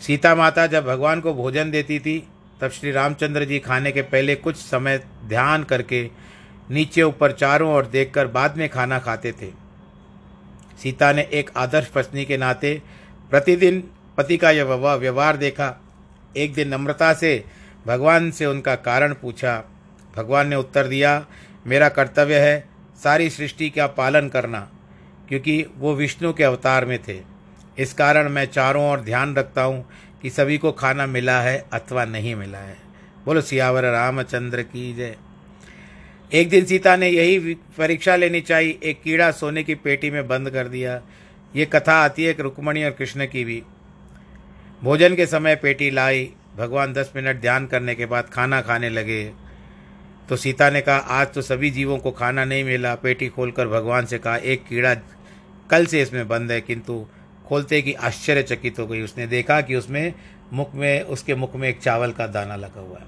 [0.00, 2.18] सीता माता जब भगवान को भोजन देती थी,
[2.60, 6.02] तब श्री रामचंद्र जी खाने के पहले कुछ समय ध्यान करके
[6.70, 9.50] नीचे ऊपर चारों ओर देखकर बाद में खाना खाते थे।
[10.82, 12.80] सीता ने एक आदर्श पत्नी के नाते
[13.30, 13.82] प्रतिदिन
[14.16, 15.74] पति का यह व्यवहार देखा।
[16.36, 17.44] एक दिन नम्रता से
[17.86, 19.62] भगवान से उनका कारण पूछा।
[20.16, 21.24] भगवान ने उत्तर दिया,
[21.66, 22.68] मेरा कर्तव्य है
[23.02, 24.68] सारी सृष्टि का पालन करना,
[25.28, 27.20] क्योंकि वो विष्णु के अवतार में थे।
[27.78, 29.84] इस कारण मैं चारों ओर ध्यान रखता हूँ
[30.22, 32.76] कि सभी को खाना मिला है अथवा नहीं मिला है।
[33.24, 35.16] बोलो, सियावर रामचंद्र की जय।
[36.32, 40.50] एक दिन सीता ने यही परीक्षा लेनी चाहिए। एक कीड़ा सोने की पेटी में बंद
[40.50, 41.00] कर दिया।
[41.56, 43.62] ये कथा आती है रुक्मणी और कृष्ण की भी।
[44.82, 49.24] भोजन के समय पेटी लाई। भगवान दस मिनट ध्यान करने के बाद खाना खाने लगे।
[50.28, 54.06] तो सीता ने कहा, आज तो सभी जीवों को खाना नहीं मिला। पेटी खोलकर भगवान
[54.06, 54.94] से कहा, एक कीड़ा
[55.70, 57.06] कल से इसमें बंद है, किंतु
[57.46, 60.14] खोलते कि आश्चर्यचकित हो गई। उसने देखा कि उसमें
[60.52, 63.06] मुख में, उसके मुख में एक चावल का दाना लगा हुआ है।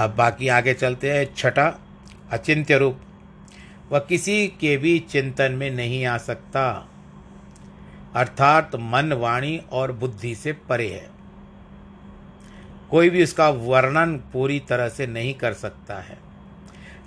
[0.00, 1.80] अब बाकी आगे चलते हैं। छठा,
[2.30, 3.00] अचिंत्य रूप।
[3.90, 6.88] वह किसी के भी चिंतन में नहीं आ सकता।
[8.14, 11.10] अर्थात मन, वाणी और बुद्धि से परे है।
[12.90, 16.18] कोई भी उसका वर्णन पूरी तरह से नहीं कर सकता है।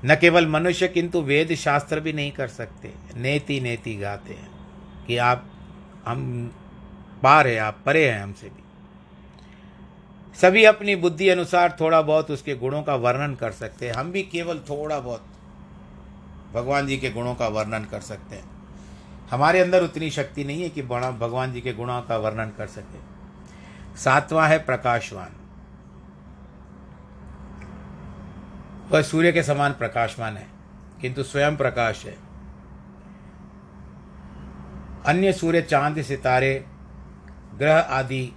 [0.05, 4.50] न केवल मनुष्य, किंतु वेद शास्त्र भी नहीं कर सकते। नेति नेति गाते हैं।
[5.07, 5.45] कि आप,
[6.05, 6.51] हम
[7.23, 8.63] पार है, आप परे हैं हमसे भी।
[10.35, 14.23] सभी अपनी बुद्धि अनुसार थोड़ा बहुत उसके गुणों का वर्णन कर सकते हैं। हम भी
[14.23, 15.25] केवल थोड़ा बहुत
[16.53, 18.49] भगवान जी के गुणों का वर्णन कर सकते हैं।
[19.29, 22.67] हमारे अंदर उतनी शक्ति नहीं है कि बड़ा भगवान जी के गुणों का वर्णन कर
[22.67, 22.99] सके।
[23.97, 25.35] सातवां है प्रकाशवान।
[28.91, 30.47] वह सूर्य के समान प्रकाशमान है,
[31.01, 32.30] किंतु स्वयं प्रकाश है।
[35.05, 36.65] अन्य सूर्य, चाँद, सितारे,
[37.55, 38.31] ग्रह आदि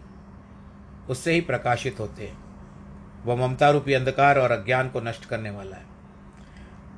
[1.09, 2.45] उससे ही प्रकाशित होते हैं।
[3.25, 5.85] वह ममता रूपी अंधकार और अज्ञान को नष्ट करने वाला है।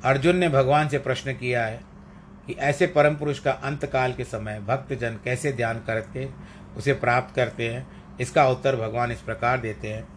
[0.04, 1.80] अर्जुन ने भगवान से प्रश्न किया है
[2.46, 6.28] कि ऐसे परम पुरुष का अंत काल के समय भक्तजन कैसे ध्यान करके
[6.76, 7.86] उसे प्राप्त करते हैं?
[8.20, 10.08] इसका उत्तर भगवान इस प्रकार देते हैं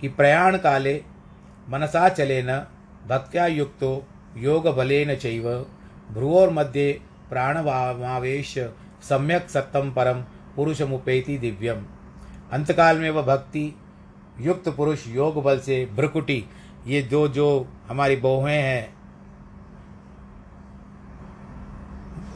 [0.00, 1.04] कि प्रयाण काले
[1.68, 2.66] मनसा चले न,
[3.06, 5.66] भक्त्या युक्तो, योग बलेन चैव
[6.10, 8.58] भ्रुवोर मध्य प्राणवावेश
[9.08, 10.20] सम्यक सत्तम परम
[10.56, 11.84] पुरुष मुपेति दिव्यम।
[12.52, 13.74] अंतकाल में वह भक्ति,
[14.40, 16.44] युक्त पुरुष योग बल से भ्रकुटी।
[16.86, 18.94] ये दो जो हमारी बहुएँ हैं,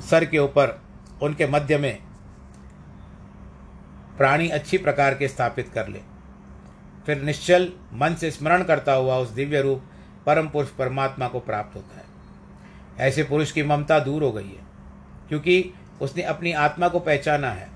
[0.00, 0.78] सर के ऊपर,
[1.22, 1.98] उनके मध्य में
[4.18, 6.00] प्राणी अच्छी प्रकार के स्थापित कर ले।
[7.06, 9.82] फिर निश्चल मन से स्मरण करता हुआ उस दिव्य रूप
[10.26, 12.06] परम पुरुष परमात्मा को प्राप्त होता है।
[12.98, 14.64] ऐसे पुरुष की ममता दूर हो गई है,
[15.28, 17.68] क्योंकि उसने अपनी आत्मा को पहचाना है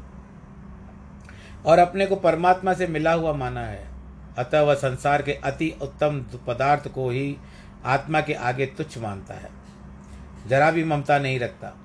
[1.67, 3.89] और अपने को परमात्मा से मिला हुआ माना है।
[4.39, 7.37] अतः वह संसार के अति उत्तम पदार्थ को ही
[7.85, 9.51] आत्मा के आगे तुच्छ मानता है।
[10.47, 11.77] जरा भी ममता नहीं रखता।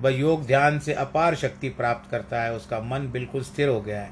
[0.00, 4.00] वह योग ध्यान से अपार शक्ति प्राप्त करता है। उसका मन बिल्कुल स्थिर हो गया
[4.00, 4.10] है।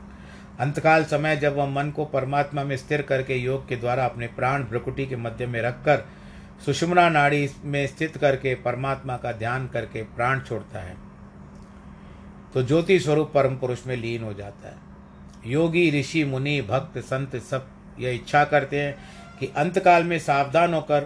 [0.60, 4.64] अंतकाल समय जब वह मन को परमात्मा में स्थिर करके योग के द्वारा अपने प्राण
[4.64, 6.04] भ्रकुटी के मध्य में रखकर
[6.66, 10.96] सुषुम्ना नाड़ी में स्थित करके परमात्मा का ध्यान करके प्राण छोड़ता है
[12.54, 14.76] तो ज्योति स्वरूप परम पुरुष में लीन हो जाता है।
[15.46, 17.68] योगी, ऋषि, मुनि, भक्त, संत सब
[18.00, 18.96] यह इच्छा करते हैं
[19.40, 21.00] कि अंतकाल में सावधान होकर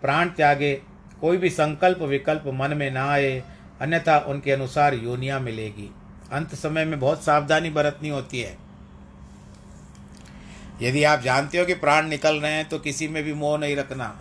[0.00, 0.74] प्राण त्यागे,
[1.20, 3.42] कोई भी संकल्प विकल्प मन में ना आए,
[3.80, 5.90] अन्यथा उनके अनुसार योनिया मिलेगी।
[6.32, 8.56] अंत समय में बहुत सावधानी बरतनी होती है।
[10.82, 13.76] यदि आप जानते हो कि प्राण निकल रहे हैं तो किसी में भी मोह नहीं
[13.76, 14.20] रखना।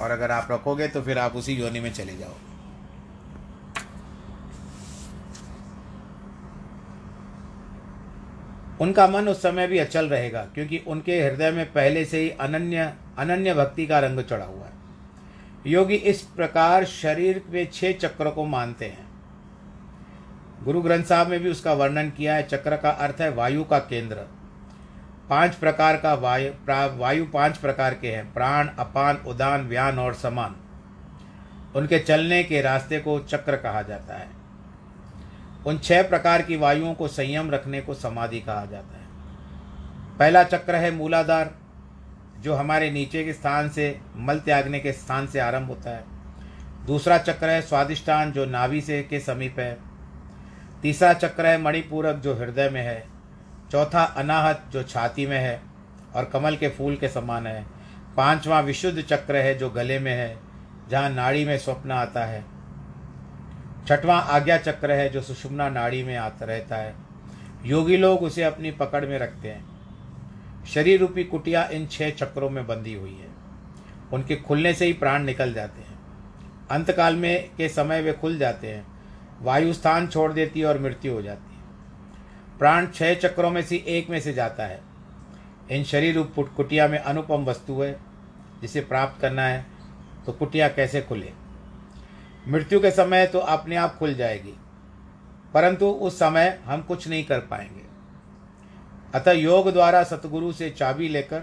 [0.00, 2.34] और अगर आप रखोगे तो फिर आप उसी योनि में चले जाओ।
[8.80, 12.92] उनका मन उस समय भी अचल रहेगा, क्योंकि उनके हृदय में पहले से ही अनन्य
[13.18, 14.72] अनन्य भक्ति का रंग चढ़ा हुआ है।
[15.66, 19.06] योगी इस प्रकार शरीर में छह चक्रों को मानते हैं।
[20.64, 23.78] गुरु ग्रंथ साहब में भी उसका वर्णन किया है, चक्र का अर्थ है वायु का
[23.80, 24.16] केंद्र।
[25.30, 26.52] पाँच प्रकार का वायु
[26.98, 30.54] वायु पाँच प्रकार के हैं, प्राण, अपान, उदान, व्यान और समान।
[31.76, 34.37] उनके चलने के रास्ते को चक्र कहा जाता है।
[35.68, 39.06] उन छह प्रकार की वायुओं को संयम रखने को समाधि कहा जाता है।
[40.18, 41.54] पहला चक्र है मूलाधार,
[42.40, 46.04] जो हमारे नीचे के स्थान से, मल त्यागने के स्थान से आरंभ होता है।
[46.86, 49.78] दूसरा चक्र है स्वादिष्टान, जो नाभि से, के समीप है।
[50.82, 53.06] तीसरा चक्र है मणिपूरक, जो हृदय में है।
[53.72, 55.62] चौथा अनाहत, जो छाती में है,
[56.14, 57.66] और कमल के फूल के समान है।
[58.16, 60.38] पांचवा विशुद्ध चक्र है, जो गले में है,
[60.90, 62.57] जहाँ नाड़ी में स्वप्न आता है।
[63.86, 66.94] छठवां आज्ञा चक्र है जो सुषुम्ना नाड़ी में आता रहता है।
[67.64, 69.64] योगी लोग उसे अपनी पकड़ में रखते हैं।
[70.66, 73.28] शरीर रूपी कुटिया इन छह चक्रों में बंधी हुई है।
[74.12, 75.98] उनके खुलने से ही प्राण निकल जाते हैं।
[76.70, 78.86] अंतकाल में के समय वे खुल जाते हैं।
[79.42, 81.62] वायु स्थान छोड़ देती है और मृत्यु हो जाती है।
[82.58, 84.80] प्राण छह चक्रों में से एक में से जाता है।
[85.70, 88.08] इन शरीर रूप कुटिया में अनुपम वस्तु है।
[88.62, 89.66] जिसे प्राप्त करना है
[90.26, 91.32] तो कुटिया कैसे खुले?
[92.48, 94.54] मृत्यु के समय तो अपने आप खुल जाएगी,
[95.54, 97.86] परंतु उस समय हम कुछ नहीं कर पाएँगे।
[99.14, 101.40] अतः योग द्वारा सतगुरु से चाबी लेकर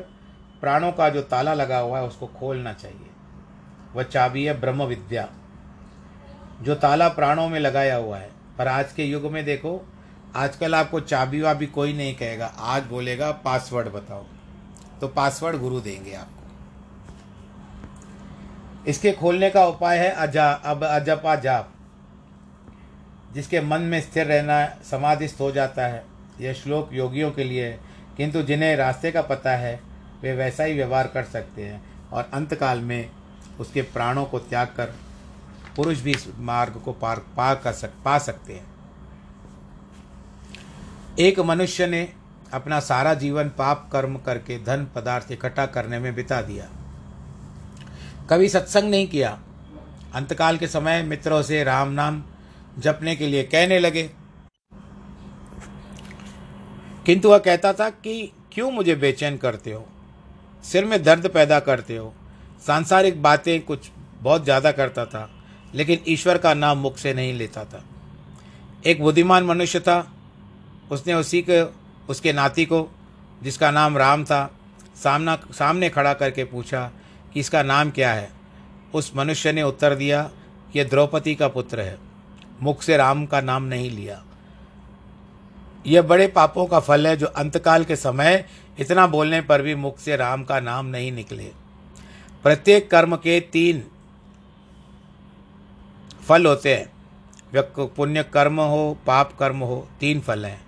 [0.62, 3.10] प्राणों का जो ताला लगा हुआ है उसको खोलना चाहिए।
[3.96, 5.28] वह चाबी है ब्रह्म विद्या।
[6.62, 9.82] जो ताला प्राणों में लगाया हुआ है, पर आज के युग में देखो,
[10.36, 14.26] आजकल आपको चाबी वाबी कोई नहीं कहेगा, आज बोलेगा, पासवर्ड बताओ।
[15.02, 16.35] तो पासवर्ड गुरु देंगे आपको
[18.88, 21.72] इसके खोलने का उपाय है अजा, अब अजपा जाप,
[23.34, 26.04] जिसके मन में स्थिर रहना समाधिस्थ हो जाता है।
[26.42, 27.80] यह श्लोक योगियों के लिए है
[28.18, 29.80] किंतु जिन्हें रास्ते का पता है,
[30.22, 33.10] वे वैसा ही व्यवहार कर सकते हैं और अंतकाल में
[33.60, 34.94] उसके प्राणों को त्याग कर
[35.76, 38.66] पुरुष भी इस मार्ग को पार पा कर सक, पा सकते हैं।
[41.20, 42.08] एक मनुष्य ने
[42.54, 46.68] अपना सारा जीवन पाप कर्म करके धन पदार्थ इकट्ठा करने में बिता दिया।
[48.30, 49.38] कभी सत्संग नहीं किया।
[50.14, 52.24] अंतकाल के समय मित्रों से राम नाम
[52.80, 54.10] जपने के लिए कहने लगे।
[57.06, 59.86] किंतु वह कहता था कि क्यों मुझे बेचैन करते हो?
[60.64, 62.14] सिर में दर्द पैदा करते हो?
[62.68, 63.90] सांसारिक बातें कुछ
[64.22, 65.30] बहुत ज़्यादा करता था,
[65.76, 67.84] लेकिन ईश्वर का नाम मुख से नहीं लेता था।
[68.86, 70.12] एक बुद्धिमान मनुष्य था।
[70.92, 71.62] उसने उसी के,
[72.10, 72.88] उसके नाती को,
[73.44, 74.58] जिसका नाम राम था,
[75.04, 76.92] सामना, सामने खड़ा करके पूछा
[77.36, 78.30] इसका नाम क्या है?
[78.94, 80.30] उस मनुष्य ने उत्तर दिया
[80.76, 81.98] यह द्रौपदी का पुत्र है।
[82.62, 84.24] मुख से राम का नाम नहीं लिया।
[85.88, 88.46] यह बड़े पापों का फल है जो अंतकाल के समय
[88.80, 91.52] इतना बोलने पर भी मुख से राम का नाम नहीं निकले।
[92.44, 93.84] प्रत्येक कर्म के तीन
[96.28, 96.96] फल होते हैं।
[97.88, 100.62] पुण्य कर्म हो, पाप कर्म हो, तीन फल हैं।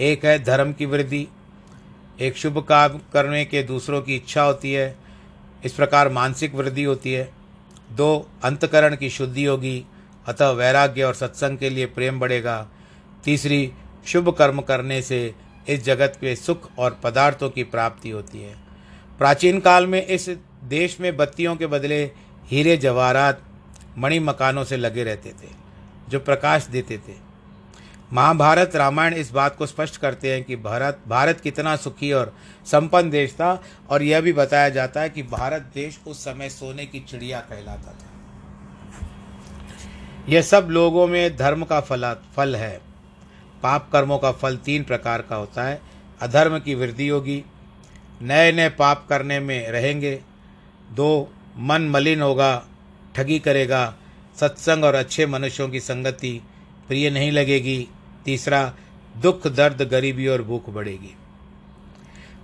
[0.00, 1.28] एक है धर्म की वृद्धि।
[2.20, 5.03] एक शुभ काम करने के दूसरों की इच्छा होती है।
[5.64, 7.32] इस प्रकार मानसिक वृद्धि होती है।
[7.92, 9.84] दो, अंतकरण की शुद्धि होगी,
[10.26, 12.66] अतः वैराग्य और सत्संग के लिए प्रेम बढ़ेगा।
[13.24, 13.72] तीसरी,
[14.06, 15.34] शुभ कर्म करने से
[15.68, 18.56] इस जगत के सुख और पदार्थों की प्राप्ति होती है।
[19.18, 20.28] प्राचीन काल में इस
[20.64, 22.04] देश में बत्तियों के बदले
[22.48, 23.42] हीरे जवाहरात
[23.98, 25.48] मणि मकानों से लगे रहते थे,
[26.08, 27.23] जो प्रकाश देते थे।
[28.14, 32.34] महाभारत रामायण इस बात को स्पष्ट करते हैं कि भारत भारत कितना सुखी और
[32.66, 36.86] संपन्न देश था, और यह भी बताया जाता है कि भारत देश उस समय सोने
[36.86, 38.10] की चिड़िया कहलाता था।
[40.28, 42.80] यह सब लोगों में धर्म का फला, फल है।
[43.62, 45.80] पाप कर्मों का फल तीन प्रकार का होता है।
[46.20, 47.44] अधर्म की वृद्धि होगी
[48.22, 50.20] नए नए पाप करने में रहेंगे,
[50.92, 52.64] दो, मन मलिन होगा,
[53.14, 53.94] ठगी करेगा,
[54.40, 56.40] सत्संग और अच्छे मनुष्यों की संगति
[56.88, 57.88] प्रिय नहीं लगेगी
[58.24, 58.74] तीसरा,
[59.16, 61.16] दुख, दर्द, गरीबी और भूख बढ़ेगी।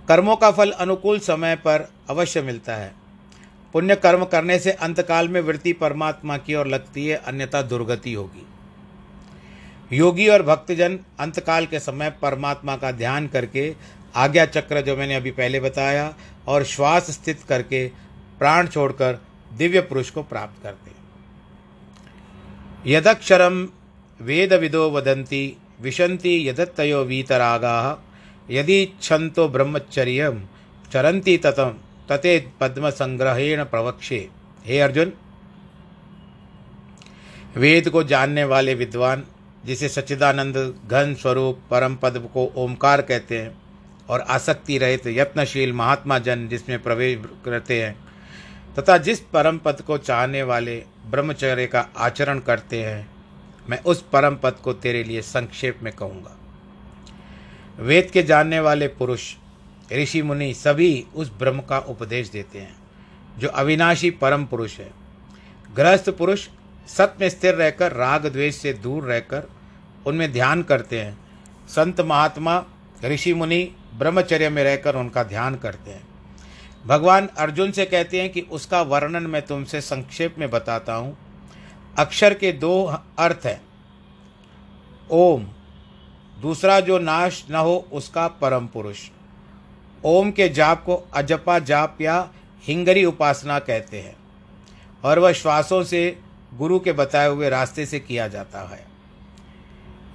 [0.07, 2.95] कर्मों का फल अनुकूल समय पर अवश्य मिलता है।
[3.73, 8.47] पुण्य कर्म करने से अंतकाल में वृत्ति परमात्मा की ओर लगती है, अन्यथा दुर्गति होगी।
[9.97, 13.75] योगी और भक्तजन अंतकाल के समय परमात्मा का ध्यान करके,
[14.15, 16.13] आज्ञा चक्र जो मैंने अभी पहले बताया,
[16.47, 17.87] और श्वास स्थित करके
[18.39, 19.21] प्राण छोड़कर
[19.53, 20.91] दिव्य पुरुष को प्राप्त करते
[22.85, 23.67] यदक्षरम
[24.21, 27.77] वेद विदो वदंती विशंति यदत्तयो वीतरागा।
[28.49, 30.31] यदि छंतो ब्रह्मचर्य
[30.91, 31.75] चरंती ततम
[32.09, 34.27] तते पद्म संग्रहेण प्रवक्षे
[34.65, 35.13] हे अर्जुन,
[37.55, 39.23] वेद को जानने वाले विद्वान,
[39.65, 43.55] जिसे सच्चिदानंद घन स्वरूप परम पद को ओमकार कहते हैं
[44.09, 47.95] और आसक्ति रहित यत्नशील महात्मा जन जिसमें प्रवेश करते हैं,
[48.79, 53.09] तथा जिस परम पद को चाहने वाले ब्रह्मचर्य का आचरण करते हैं
[53.69, 56.37] मैं उस परम पद को तेरे लिए संक्षेप में कहूँगा।
[57.79, 59.35] वेद के जानने वाले पुरुष,
[59.93, 62.75] ऋषि मुनि सभी उस ब्रह्म का उपदेश देते हैं,
[63.37, 64.91] जो अविनाशी परम पुरुष है।
[65.75, 66.47] गृहस्थ पुरुष
[66.87, 69.49] सत्य में स्थिर रहकर, राग द्वेष से दूर रहकर
[70.07, 71.17] उनमें ध्यान करते हैं।
[71.67, 72.63] संत महात्मा,
[73.05, 76.07] ऋषि मुनि ब्रह्मचर्य में रहकर उनका ध्यान करते हैं।
[76.85, 81.17] भगवान अर्जुन से कहते हैं कि उसका वर्णन मैं तुमसे संक्षेप में बताता हूँ।
[81.99, 82.83] अक्षर के दो
[83.19, 83.61] अर्थ हैं।
[85.11, 85.47] ओम,
[86.41, 89.09] दूसरा जो नाश न हो उसका परम पुरुष।
[90.05, 92.29] ओम के जाप को अजपा जाप या
[92.63, 94.15] हिंगरी उपासना कहते हैं
[95.03, 96.19] और वह श्वासों से
[96.53, 98.85] गुरु के बताए हुए रास्ते से किया जाता है।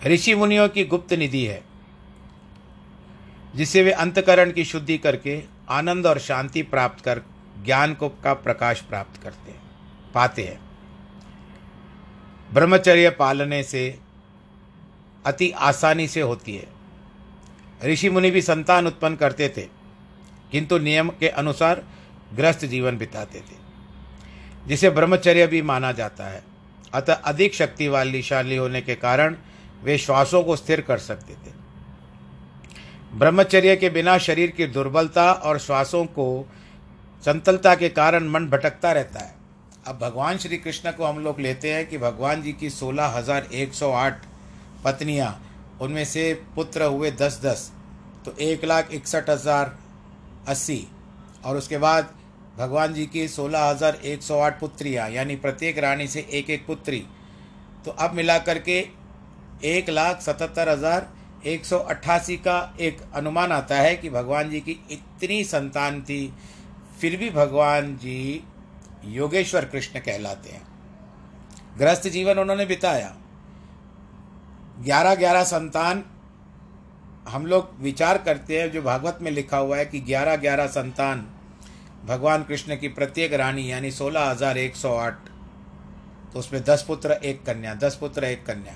[0.06, 1.62] ऋषि मुनियों की गुप्त निधि है
[3.54, 7.22] जिसे वे अंतकरण की शुद्धि करके आनंद और शांति प्राप्त कर
[7.64, 9.60] ज्ञान को का प्रकाश प्राप्त करते हैं,
[10.14, 10.65] पाते हैं।
[12.50, 13.98] ब्रह्मचर्य पालने से
[15.24, 16.66] अति आसानी से होती है।
[17.84, 19.62] ऋषि मुनि भी संतान उत्पन्न करते थे,
[20.52, 21.82] किंतु नियम के अनुसार
[22.34, 23.56] ग्रस्त जीवन बिताते थे,
[24.66, 26.42] जिसे ब्रह्मचर्य भी माना जाता है।
[26.94, 29.36] अतः अधिक शक्ति वाली होने के कारण
[29.84, 31.54] वे श्वासों को स्थिर कर सकते थे।
[33.14, 36.48] ब्रह्मचर्य के बिना शरीर की दुर्बलता और श्वासों को
[37.24, 39.35] संतलता के कारण मन भटकता रहता है।
[39.86, 43.46] अब भगवान श्री कृष्ण को हम लोग लेते हैं कि भगवान जी की सोलह हज़ार
[43.54, 44.24] एक सौ आठ
[44.84, 45.28] पत्नियाँ,
[45.80, 47.70] उनमें से पुत्र हुए दस दस
[48.24, 49.76] तो एक लाख इकसठ हज़ार
[50.48, 50.86] अस्सी।
[51.44, 52.08] और उसके बाद
[52.56, 56.66] भगवान जी की सोलह हज़ार एक सौ आठ पुत्रियाँ, यानी प्रत्येक रानी से एक एक
[56.66, 57.04] पुत्री।
[57.84, 58.78] तो अब मिला करके
[59.66, 61.08] एक लाख सतहत्तर हज़ार
[61.46, 66.32] एक सौ अट्ठासी का एक अनुमान आता है कि भगवान जी की इतनी संतान थी,
[67.00, 68.42] फिर भी भगवान जी
[69.06, 70.66] योगेश्वर कृष्ण कहलाते हैं।
[71.78, 73.14] गृहस्थ जीवन उन्होंने बिताया।
[74.78, 76.04] ग्यारह ग्यारह संतान
[77.28, 81.26] हम लोग विचार करते हैं, जो भागवत में लिखा हुआ है कि ग्यारह ग्यारह संतान
[82.04, 85.28] भगवान कृष्ण की प्रत्येक रानी, यानी सोलह हज़ार एक सौ आठ
[86.32, 88.74] तो उसमें दस पुत्र, एक कन्या, दस पुत्र, एक कन्या।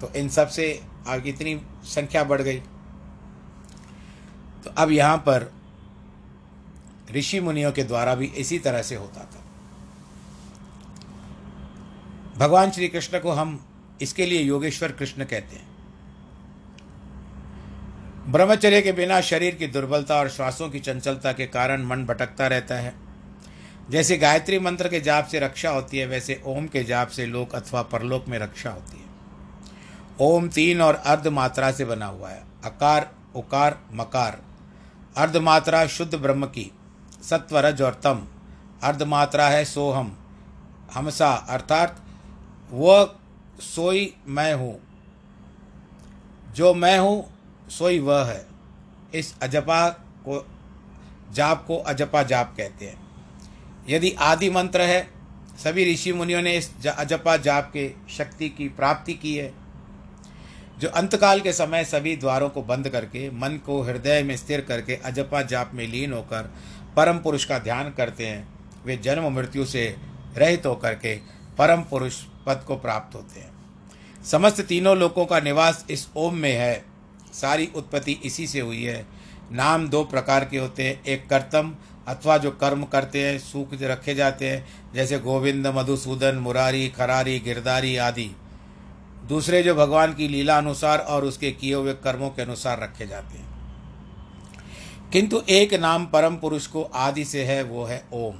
[0.00, 0.64] तो इन सबसे
[1.08, 2.58] आगे इतनी संख्या बढ़ गई।
[4.64, 5.50] तो अब यहाँ पर
[7.10, 9.42] ऋषि मुनियों के द्वारा भी इसी तरह से होता था।
[12.36, 13.66] भगवान श्री कृष्ण को हम
[14.02, 15.76] इसके लिए योगेश्वर कृष्ण कहते हैं।
[18.32, 22.74] ब्रह्मचर्य के बिना शरीर की दुर्बलता और श्वासों की चंचलता के कारण मन भटकता रहता
[22.74, 22.94] है।
[23.90, 27.54] जैसे गायत्री मंत्र के जाप से रक्षा होती है, वैसे ओम के जाप से लोक
[27.54, 29.06] अथवा परलोक में रक्षा होती है।
[30.20, 34.42] ओम तीन और अर्ध मात्रा से बना हुआ है। अकार, उकार, मकार।
[35.16, 36.72] अर्ध मात्रा शुद्ध ब्रह्म की।
[37.30, 38.28] सत्वरज और तम
[38.82, 40.16] अर्धमात्रा है सोहम।
[40.94, 42.04] हमसा, अर्थात,
[42.70, 43.14] वह
[43.60, 44.80] सोई मैं हूँ।
[46.52, 47.30] जो मैं हूँ,
[47.68, 48.46] सोई वह है।
[49.14, 49.88] इस अजपा
[50.28, 50.46] को,
[51.32, 53.06] जाप को अजपा जाप कहते हैं।
[53.88, 55.10] यदि आदि मंत्र है,
[55.64, 59.54] सभी ऋषि मुनियों ने इस अजपा जाप के शक्ति की प्राप्ति की है।
[60.78, 64.94] जो अंतकाल के समय सभी द्वारों को बंद करके, मन को हृदय में स्थिर करके
[64.94, 66.54] अजपा जाप में लीन होकर
[66.96, 68.48] परम पुरुष का ध्यान करते हैं,
[68.86, 69.96] वे जन्म मृत्यु से
[70.36, 71.16] रहित होकर के
[71.58, 73.50] परम पुरुष पद को प्राप्त होते हैं।
[74.24, 76.84] समस्त तीनों लोगों का निवास इस ओम में है।
[77.32, 79.06] सारी उत्पत्ति इसी से हुई है।
[79.52, 81.74] नाम दो प्रकार के होते हैं, एक कर्तम
[82.08, 87.96] अथवा जो कर्म करते हैं, सूख रखे जाते हैं, जैसे गोविंद, मधुसूदन, मुरारी, खरारी, गिरदारी
[87.96, 88.36] आदि।
[89.28, 93.38] दूसरे जो भगवान की लीला अनुसार और उसके किए हुए कर्मों के अनुसार रखे जाते
[93.38, 93.55] हैं।
[95.12, 98.34] किंतु एक नाम परम पुरुष को आदि से है, वो है ओम।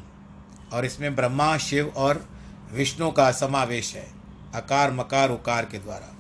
[0.73, 2.29] और इसमें ब्रह्मा, शिव और
[2.73, 4.07] विष्णु का समावेश है,
[4.55, 6.17] अकार, मकार, उकार के द्वारा।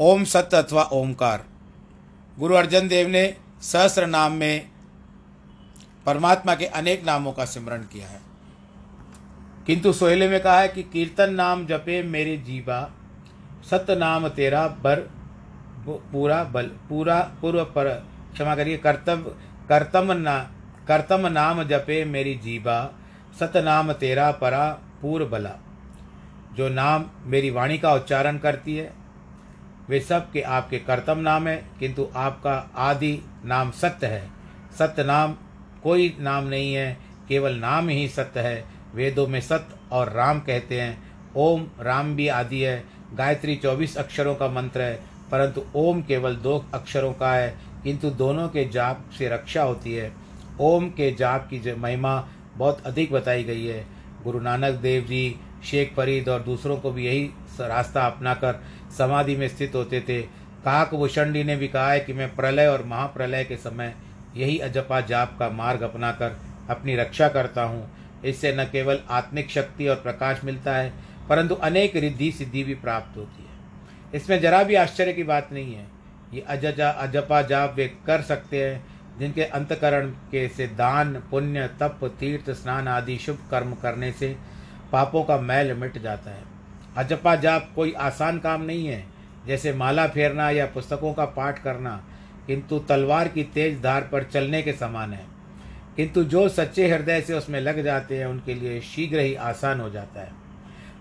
[0.00, 1.44] ओम सत्य अथवा ओमकार।
[2.38, 4.68] गुरु अर्जन देव ने सहस्र नाम में
[6.06, 8.20] परमात्मा के अनेक नामों का सिमरण किया है।
[9.66, 12.90] किंतु सोहेले में कहा है कि कीर्तन नाम जपे मेरे जीवा
[13.70, 15.00] सत्य नाम तेरा बर
[15.88, 19.34] पूरा बल, पूरा, पूर्व पर क्षमा करिए, कर्तव्य
[19.68, 20.38] कर्तम ना
[20.88, 22.76] कर्तम नाम जपे मेरी जीवा
[23.40, 24.68] सत नाम तेरा परा
[25.02, 25.50] पूर्व बला।
[26.54, 28.92] जो नाम मेरी वाणी का उच्चारण करती है,
[29.88, 34.30] वे सब के आपके कर्तम नाम है, किंतु आपका आदि नाम सत्य है।
[34.78, 35.34] सत्य नाम
[35.82, 36.98] कोई नाम नहीं है,
[37.28, 38.64] केवल नाम ही सत्य है।
[38.94, 40.96] वेदों में सत्य और राम कहते हैं।
[41.36, 42.82] ओम राम भी आदि है।
[43.14, 44.94] गायत्री चौबीस अक्षरों का मंत्र है,
[45.30, 47.54] परंतु ओम केवल दो अक्षरों का है।
[47.84, 50.12] किंतु दोनों के जाप से रक्षा होती है।
[50.60, 52.16] ओम के जाप की महिमा
[52.56, 53.84] बहुत अधिक बताई गई है।
[54.22, 57.24] गुरु नानक देव जी, शेख फरीद और दूसरों को भी यही
[57.60, 58.60] रास्ता अपनाकर
[58.98, 60.20] समाधि में स्थित होते थे।
[60.64, 63.94] काक भूषणी ने भी कहा है कि मैं प्रलय और महाप्रलय के समय
[64.36, 66.38] यही अजपा जाप का मार्ग अपनाकर
[66.70, 67.88] अपनी रक्षा करता हूँ।
[68.24, 70.92] इससे न केवल आत्मिक शक्ति और प्रकाश मिलता है,
[71.28, 73.48] परंतु अनेक रिद्धि सिद्धि भी प्राप्त होती है।
[74.14, 75.86] इसमें जरा भी आश्चर्य की बात नहीं है।
[76.34, 78.86] ये अजजा, अजपा जाप वे कर सकते हैं,
[79.18, 84.36] जिनके अंतकरण के से दान, पुण्य, तप, तीर्थ, स्नान आदि शुभ कर्म करने से
[84.92, 86.42] पापों का मैल मिट जाता है।
[86.96, 89.06] अजपा जाप कोई आसान काम नहीं है,
[89.46, 92.04] जैसे माला फेरना या पुस्तकों का पाठ करना,
[92.46, 95.26] किंतु तलवार की तेज धार पर चलने के समान है।
[95.96, 99.90] किंतु जो सच्चे हृदय से उसमें लग जाते हैं, उनके लिए शीघ्र ही आसान हो
[99.90, 100.32] जाता है।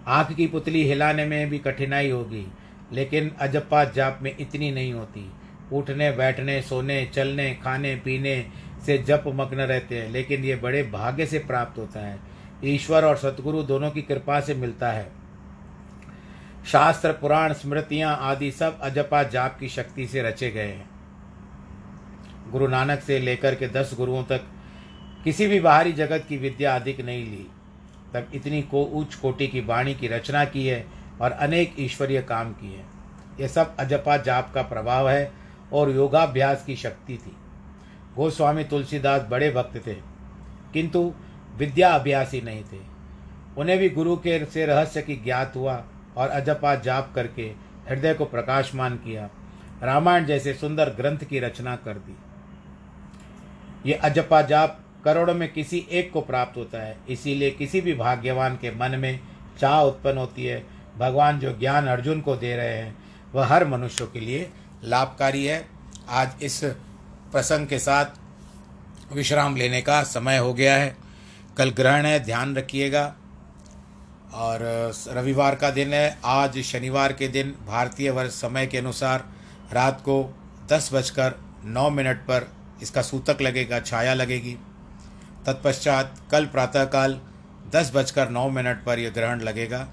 [0.07, 2.47] आँख की पुतली हिलाने में भी कठिनाई होगी
[2.93, 5.31] लेकिन अजप्पा जाप में इतनी नहीं होती।
[5.73, 8.49] उठने, बैठने, सोने, चलने, खाने, पीने
[8.85, 12.19] से जप मग्न रहते हैं, लेकिन ये बड़े भाग्य से प्राप्त होता है।
[12.63, 15.11] ईश्वर और सतगुरु दोनों की कृपा से मिलता है।
[16.67, 20.89] शास्त्र, पुराण, स्मृतियाँ आदि सब अजपा जाप की शक्ति से रचे गए हैं।
[22.51, 24.41] गुरु नानक से लेकर के दस गुरुओं तक
[25.23, 27.47] किसी भी बाहरी जगत की विद्या अधिक नहीं ली।
[28.13, 32.51] तब इतनी को उच्च कोटि की वाणी की रचना की है और अनेक ईश्वरीय काम
[32.53, 32.83] किए।
[33.39, 35.31] ये सब अजपा जाप का प्रभाव है
[35.73, 37.35] और योगाभ्यास की शक्ति थी।
[38.15, 39.93] गोस्वामी तुलसीदास बड़े भक्त थे,
[40.73, 41.13] किंतु
[41.57, 42.79] विद्या अभ्यासी नहीं थे।
[43.57, 45.83] उन्हें भी गुरु के से रहस्य की ज्ञात हुआ
[46.17, 47.51] और अजपा जाप करके
[47.89, 49.29] हृदय को प्रकाशमान किया।
[49.83, 52.15] रामायण जैसे सुंदर ग्रंथ की रचना कर दी।
[53.85, 58.55] ये अजपा जाप करोड़ों में किसी एक को प्राप्त होता है, इसीलिए किसी भी भाग्यवान
[58.55, 59.19] के मन में
[59.59, 60.65] चाह उत्पन्न होती है
[60.97, 62.97] भगवान जो ज्ञान अर्जुन को दे रहे हैं,
[63.33, 64.51] वह हर मनुष्य के लिए
[64.83, 65.67] लाभकारी है।
[66.09, 66.63] आज इस
[67.31, 68.05] प्रसंग के साथ
[69.13, 70.97] विश्राम लेने का समय हो गया है।
[71.57, 73.15] कल ग्रहण है, ध्यान रखिएगा।
[74.33, 79.25] और रविवार का दिन है। आज शनिवार के दिन, भारतीय वर्ष समय के अनुसार
[79.73, 80.37] रात को
[80.69, 81.33] दस बजकर
[81.63, 84.57] नौ मिनट पर इसका सूतक लगेगा, छाया लगेगी।
[85.45, 87.21] तत्पश्चात कल प्रातःकाल
[87.69, 89.87] दस बजकर नौ मिनट पर यह ग्रहण लगेगा।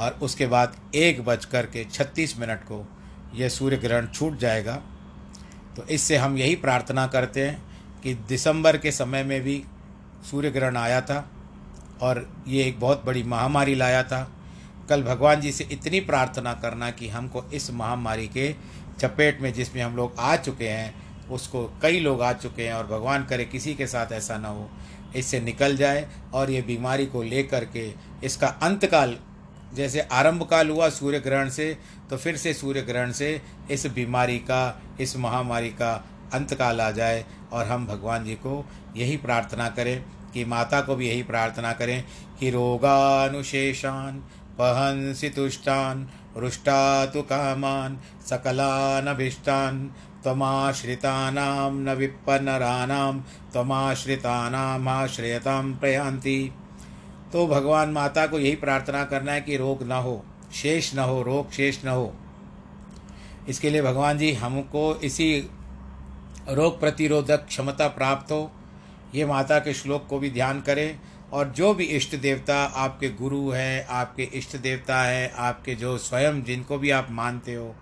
[0.00, 2.84] और उसके बाद एक बजकर के छत्तीस मिनट को
[3.34, 4.74] यह सूर्य ग्रहण छूट जाएगा।
[5.76, 7.62] तो इससे हम यही प्रार्थना करते हैं
[8.02, 9.62] कि दिसंबर के समय में भी
[10.30, 11.24] सूर्य ग्रहण आया था
[12.02, 14.22] और ये एक बहुत बड़ी महामारी लाया था।
[14.88, 18.54] कल भगवान जी से इतनी प्रार्थना करना कि हमको इस महामारी के
[19.00, 20.94] चपेट में जिसमें हम लोग आ चुके हैं,
[21.28, 24.68] उसको कई लोग आ चुके हैं और भगवान करे किसी के साथ ऐसा ना हो,
[25.16, 27.92] इससे निकल जाए और ये बीमारी को लेकर के
[28.24, 29.16] इसका अंतकाल
[29.74, 31.78] जैसे आरंभ काल हुआ सूर्य ग्रहण से
[32.10, 37.24] तो फिर से सूर्य ग्रहण से इस बीमारी का, इस महामारी का अंतकाल आ जाए
[37.52, 38.64] और हम भगवान जी को
[38.96, 40.04] यही प्रार्थना करें,
[40.34, 42.04] कि माता को भी यही प्रार्थना करें
[42.40, 44.18] कि रोगानुशेषान
[44.58, 49.90] पहंसि तुष्टान रुष्टा तो कामान, सकलानभीष्टान,
[50.22, 53.20] त्वमाश्रितानां न विपन्नराणां
[53.52, 56.54] त्वमाश्रितानाम् आश्रयतां प्रयांति
[57.32, 60.24] तो भगवान माता को यही प्रार्थना करना है कि रोग न हो,
[60.54, 62.14] शेष न हो, रोग शेष न हो।
[63.48, 65.50] इसके लिए भगवान जी हमको इसी
[66.48, 68.50] रोग प्रतिरोधक क्षमता प्राप्त हो।
[69.14, 71.00] ये माता के श्लोक को भी ध्यान करें
[71.32, 76.42] और जो भी इष्ट देवता आपके गुरु हैं, आपके इष्ट देवता हैं, आपके जो स्वयं
[76.42, 77.74] जिनको भी आप मानते हो,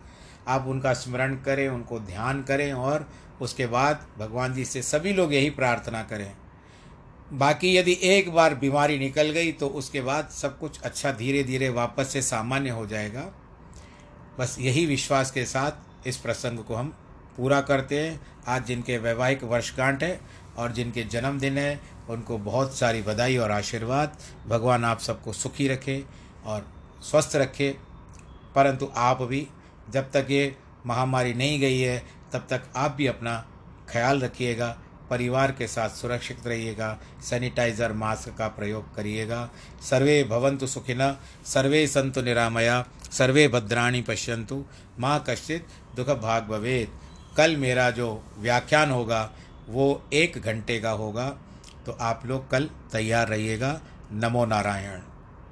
[0.49, 3.09] आप उनका स्मरण करें, उनको ध्यान करें और
[3.41, 6.33] उसके बाद भगवान जी से सभी लोग यही प्रार्थना करें।
[7.33, 11.69] बाकी यदि एक बार बीमारी निकल गई तो उसके बाद सब कुछ अच्छा धीरे धीरे
[11.69, 13.33] वापस से सामान्य हो जाएगा।
[14.39, 16.89] बस यही विश्वास के साथ इस प्रसंग को हम
[17.37, 20.21] पूरा करते हैं। आज जिनके वैवाहिक वर्षगांठ है
[20.59, 24.17] और जिनके जन्मदिन है, उनको बहुत सारी बधाई और आशीर्वाद।
[24.47, 26.05] भगवान आप सबको सुखी रखे
[26.45, 26.67] और
[27.03, 27.77] स्वस्थ रखे।
[28.55, 29.47] परंतु आप भी,
[29.91, 30.57] जब तक ये
[30.87, 32.03] महामारी नहीं गई है,
[32.33, 33.47] तब तक आप भी अपना
[33.89, 34.79] ख्याल रखिएगा।
[35.11, 39.51] परिवार के साथ सुरक्षित रहिएगा, सैनिटाइजर, मास्क का प्रयोग करिएगा।
[39.91, 44.65] सर्वे भवंतु सुखिन, सर्वे संतु निरामया, सर्वे भद्राणी पश्यंतु
[45.01, 46.99] माँ कश्चित दुख भाग भवेद
[47.37, 49.31] कल मेरा जो व्याख्यान होगा,
[49.69, 51.37] वो एक घंटे का होगा।
[51.87, 53.81] तो आप लोग कल तैयार रहिएगा।
[54.13, 55.01] नमो नारायण।